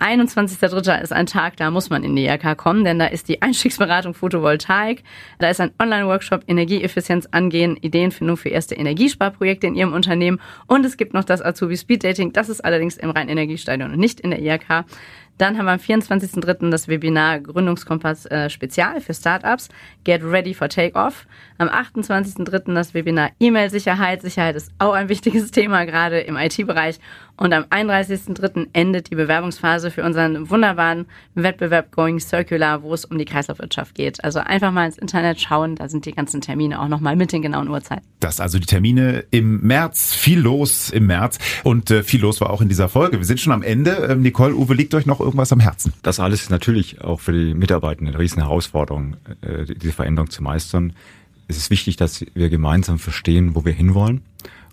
21.3. 0.00 1.02
ist 1.02 1.12
ein 1.12 1.26
Tag, 1.26 1.56
da 1.56 1.70
muss 1.70 1.88
man 1.88 2.02
in 2.02 2.16
die 2.16 2.26
IHK 2.26 2.56
kommen, 2.56 2.84
denn 2.84 2.98
da 2.98 3.06
ist 3.06 3.28
die 3.28 3.42
Einstiegsberatung 3.42 4.12
Photovoltaik. 4.12 5.04
Da 5.38 5.48
ist 5.48 5.60
ein 5.60 5.70
Online-Workshop 5.80 6.42
Energieeffizienz 6.48 7.26
angehen, 7.30 7.76
Ideenfindung 7.80 8.36
für 8.36 8.48
erste 8.48 8.74
Energiesparprojekte 8.74 9.68
in 9.68 9.76
Ihrem 9.76 9.92
Unternehmen. 9.92 10.40
Und 10.66 10.84
es 10.84 10.96
gibt 10.96 11.14
noch 11.14 11.24
das 11.24 11.40
Azubi 11.42 11.76
Speed 11.76 12.02
Dating. 12.02 12.32
Das 12.32 12.48
ist 12.48 12.64
allerdings 12.64 12.96
im 12.96 13.10
Rhein-Energiestadion 13.10 13.92
und 13.92 13.98
nicht 13.98 14.20
in 14.20 14.30
der 14.30 14.40
IHK. 14.40 14.84
Dann 15.38 15.58
haben 15.58 15.66
wir 15.66 15.72
am 15.72 15.78
24.03. 15.80 16.70
das 16.70 16.86
Webinar 16.86 17.40
Gründungskompass 17.40 18.26
äh, 18.26 18.48
Spezial 18.48 19.00
für 19.00 19.14
Startups. 19.14 19.68
Get 20.04 20.22
ready 20.22 20.54
for 20.54 20.68
Takeoff. 20.68 21.26
Am 21.58 21.68
28.03. 21.68 22.72
das 22.72 22.94
Webinar 22.94 23.30
E-Mail-Sicherheit. 23.40 24.22
Sicherheit 24.22 24.54
ist 24.54 24.72
auch 24.78 24.92
ein 24.92 25.08
wichtiges 25.08 25.50
Thema, 25.50 25.86
gerade 25.86 26.20
im 26.20 26.36
IT-Bereich. 26.36 27.00
Und 27.36 27.52
am 27.52 27.64
31.03. 27.64 28.68
endet 28.72 29.10
die 29.10 29.16
Bewerbungsphase 29.16 29.90
für 29.90 30.04
unseren 30.04 30.50
wunderbaren 30.50 31.06
Wettbewerb 31.34 31.90
Going 31.90 32.20
Circular, 32.20 32.82
wo 32.82 32.94
es 32.94 33.04
um 33.04 33.18
die 33.18 33.24
Kreislaufwirtschaft 33.24 33.96
geht. 33.96 34.22
Also 34.22 34.38
einfach 34.38 34.70
mal 34.70 34.86
ins 34.86 34.98
Internet 34.98 35.40
schauen, 35.40 35.74
da 35.74 35.88
sind 35.88 36.06
die 36.06 36.12
ganzen 36.12 36.40
Termine 36.40 36.80
auch 36.80 36.86
nochmal 36.86 37.16
mit 37.16 37.32
den 37.32 37.42
genauen 37.42 37.68
Uhrzeiten. 37.68 38.04
das 38.20 38.38
also 38.40 38.58
die 38.58 38.66
Termine 38.66 39.24
im 39.30 39.60
März. 39.62 40.14
Viel 40.14 40.38
los 40.38 40.90
im 40.90 41.06
März 41.06 41.38
und 41.64 41.90
äh, 41.90 42.02
viel 42.04 42.20
los 42.20 42.40
war 42.40 42.50
auch 42.50 42.60
in 42.60 42.68
dieser 42.68 42.88
Folge. 42.88 43.18
Wir 43.18 43.24
sind 43.24 43.40
schon 43.40 43.52
am 43.52 43.62
Ende. 43.62 44.08
Ähm, 44.10 44.22
Nicole, 44.22 44.54
Uwe, 44.54 44.74
liegt 44.74 44.94
euch 44.94 45.06
noch 45.06 45.18
irgendwas 45.18 45.52
am 45.52 45.60
Herzen? 45.60 45.92
Das 46.02 46.20
alles 46.20 46.42
ist 46.42 46.50
natürlich 46.50 47.00
auch 47.00 47.20
für 47.20 47.32
die 47.32 47.54
Mitarbeitenden 47.54 48.14
eine 48.14 48.22
riesen 48.22 48.42
Herausforderung, 48.42 49.16
äh, 49.40 49.64
diese 49.64 49.92
Veränderung 49.92 50.30
zu 50.30 50.42
meistern. 50.42 50.92
Es 51.48 51.56
ist 51.56 51.70
wichtig, 51.70 51.96
dass 51.96 52.24
wir 52.34 52.48
gemeinsam 52.48 52.98
verstehen, 52.98 53.54
wo 53.54 53.64
wir 53.64 53.72
hinwollen. 53.72 54.22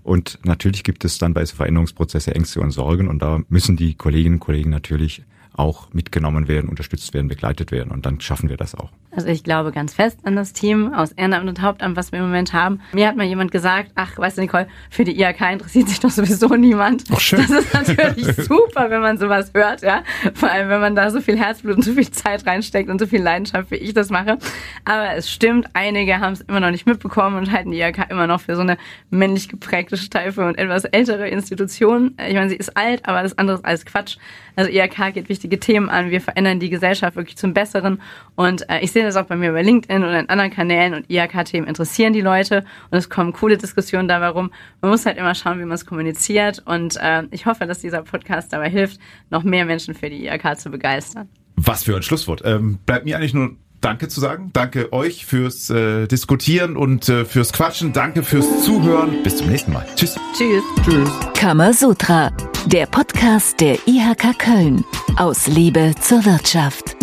Und 0.04 0.40
natürlich 0.44 0.84
gibt 0.84 1.06
es 1.06 1.18
dann 1.18 1.34
bei 1.34 1.46
so 1.46 1.56
Veränderungsprozesse 1.56 2.34
Ängste 2.34 2.62
und 2.62 2.72
Sorgen. 2.72 3.08
Und 3.08 3.22
da 3.22 3.42
müssen 3.50 3.78
die 3.78 3.94
Kolleginnen 3.96 4.36
und 4.36 4.40
Kollegen 4.40 4.70
natürlich 4.70 5.24
auch 5.54 5.92
mitgenommen 5.94 6.48
werden, 6.48 6.70
unterstützt 6.70 7.14
werden, 7.14 7.28
begleitet 7.28 7.72
werden 7.72 7.92
und 7.92 8.06
dann 8.06 8.22
schaffen 8.22 8.50
wir 8.50 8.58
das 8.58 8.76
auch. 8.76 8.90
Also 9.14 9.28
ich 9.28 9.44
glaube 9.44 9.74
ganz 9.74 9.94
fest 9.94 10.20
an 10.24 10.38
das 10.38 10.54
Team 10.54 10.94
aus 10.94 11.12
Ehrenamt 11.12 11.50
und 11.50 11.62
Hauptamt, 11.62 11.98
was 11.98 12.14
wir 12.14 12.20
im 12.20 12.26
Moment 12.26 12.54
haben. 12.54 12.80
Mir 12.94 13.10
hat 13.10 13.18
mal 13.18 13.26
jemand 13.26 13.52
gesagt, 13.52 13.92
ach, 13.96 14.18
weißt 14.18 14.38
du 14.38 14.42
Nicole, 14.42 14.68
für 14.90 15.04
die 15.04 15.20
IHK 15.20 15.52
interessiert 15.52 15.90
sich 15.90 16.00
doch 16.00 16.10
sowieso 16.10 16.48
niemand. 16.56 17.04
Ach, 17.12 17.20
schön. 17.20 17.42
Das 17.42 17.50
ist 17.50 17.74
natürlich 17.74 18.36
super, 18.48 18.90
wenn 18.90 19.02
man 19.02 19.18
sowas 19.18 19.52
hört, 19.54 19.82
ja. 19.82 20.04
Vor 20.34 20.50
allem, 20.50 20.70
wenn 20.70 20.80
man 20.80 20.96
da 20.96 21.12
so 21.12 21.20
viel 21.20 21.38
Herzblut 21.38 21.76
und 21.76 21.84
so 21.84 21.92
viel 21.92 22.10
Zeit 22.10 22.46
reinsteckt 22.46 22.90
und 22.90 23.00
so 23.00 23.06
viel 23.06 23.22
Leidenschaft, 23.22 23.70
wie 23.72 23.76
ich 23.76 23.94
das 23.94 24.10
mache. 24.10 24.38
Aber 24.86 25.14
es 25.16 25.30
stimmt, 25.30 25.68
einige 25.74 26.20
haben 26.20 26.34
es 26.34 26.42
immer 26.42 26.62
noch 26.62 26.72
nicht 26.72 26.86
mitbekommen 26.86 27.36
und 27.36 27.52
halten 27.52 27.72
die 27.72 27.82
IHK 27.82 28.10
immer 28.10 28.28
noch 28.28 28.40
für 28.40 28.56
so 28.56 28.62
eine 28.62 28.78
männlich 29.10 29.50
geprägte, 29.50 29.98
steife 29.98 30.46
und 30.46 30.58
etwas 30.58 30.86
ältere 30.86 31.28
Institution. 31.28 32.16
Ich 32.26 32.34
meine, 32.34 32.50
sie 32.50 32.56
ist 32.56 32.78
alt, 32.78 33.06
aber 33.06 33.24
das 33.24 33.38
andere 33.38 33.58
ist 33.58 33.66
alles 33.66 33.86
Quatsch. 33.86 34.18
Also 34.56 34.72
IHK 34.72 35.14
geht 35.14 35.28
wichtig 35.28 35.41
wichtige 35.42 35.60
Themen 35.60 35.90
an. 35.90 36.12
Wir 36.12 36.22
verändern 36.22 36.60
die 36.60 36.70
Gesellschaft 36.70 37.16
wirklich 37.16 37.36
zum 37.36 37.54
Besseren. 37.54 38.00
Und 38.36 38.70
äh, 38.70 38.80
ich 38.82 38.92
sehe 38.92 39.04
das 39.04 39.16
auch 39.16 39.26
bei 39.26 39.36
mir 39.36 39.52
bei 39.52 39.64
LinkedIn 39.64 40.04
oder 40.04 40.20
in 40.20 40.30
anderen 40.30 40.52
Kanälen 40.52 40.94
und 40.94 41.10
IHK-Themen 41.10 41.68
interessieren 41.68 42.14
die 42.14 42.22
Leute 42.22 42.64
und 42.92 42.98
es 43.00 43.10
kommen 43.10 43.34
coole 43.34 43.58
Diskussionen 43.58 44.08
dabei 44.08 44.28
rum. 44.28 44.52
Man 44.82 44.92
muss 44.92 45.06
halt 45.08 45.18
immer 45.18 45.34
schauen, 45.34 45.60
wie 45.60 45.66
man 45.66 45.74
es 45.74 45.86
kommuniziert. 45.88 46.62
Und 46.66 46.98
äh, 46.98 47.24
ich 47.32 47.48
hoffe, 47.48 47.66
dass 47.66 47.80
dieser 47.80 48.04
Podcast 48.04 48.54
dabei 48.54 48.70
hilft, 48.70 49.00
noch 49.32 49.44
mehr 49.44 49.66
Menschen 49.66 49.96
für 49.96 50.12
die 50.12 50.28
IHK 50.28 50.60
zu 50.60 50.70
begeistern. 50.70 51.28
Was 51.56 51.84
für 51.84 51.96
ein 51.96 52.04
Schlusswort. 52.04 52.44
Ähm, 52.46 52.78
bleibt 52.86 53.06
mir 53.06 53.18
eigentlich 53.18 53.34
nur 53.34 53.56
Danke 53.82 54.08
zu 54.08 54.20
sagen. 54.20 54.52
Danke 54.54 54.94
euch 54.94 55.26
fürs 55.26 55.70
äh, 55.70 56.08
Diskutieren 56.08 56.78
und 56.78 57.10
äh, 57.10 57.26
fürs 57.26 57.52
Quatschen. 57.52 57.94
Danke 57.94 58.24
fürs 58.24 58.64
Zuhören. 58.64 59.24
Bis 59.24 59.38
zum 59.38 59.48
nächsten 59.48 59.74
Mal. 59.74 59.86
Tschüss. 59.96 60.16
Tschüss. 60.38 60.64
Tschüss. 60.86 61.10
Kamasutra, 61.34 62.32
der 62.68 62.86
Podcast 62.86 63.60
der 63.60 63.78
IHK 63.88 64.38
Köln. 64.38 64.86
Aus 65.18 65.48
Liebe 65.48 65.94
zur 66.00 66.24
Wirtschaft. 66.26 66.96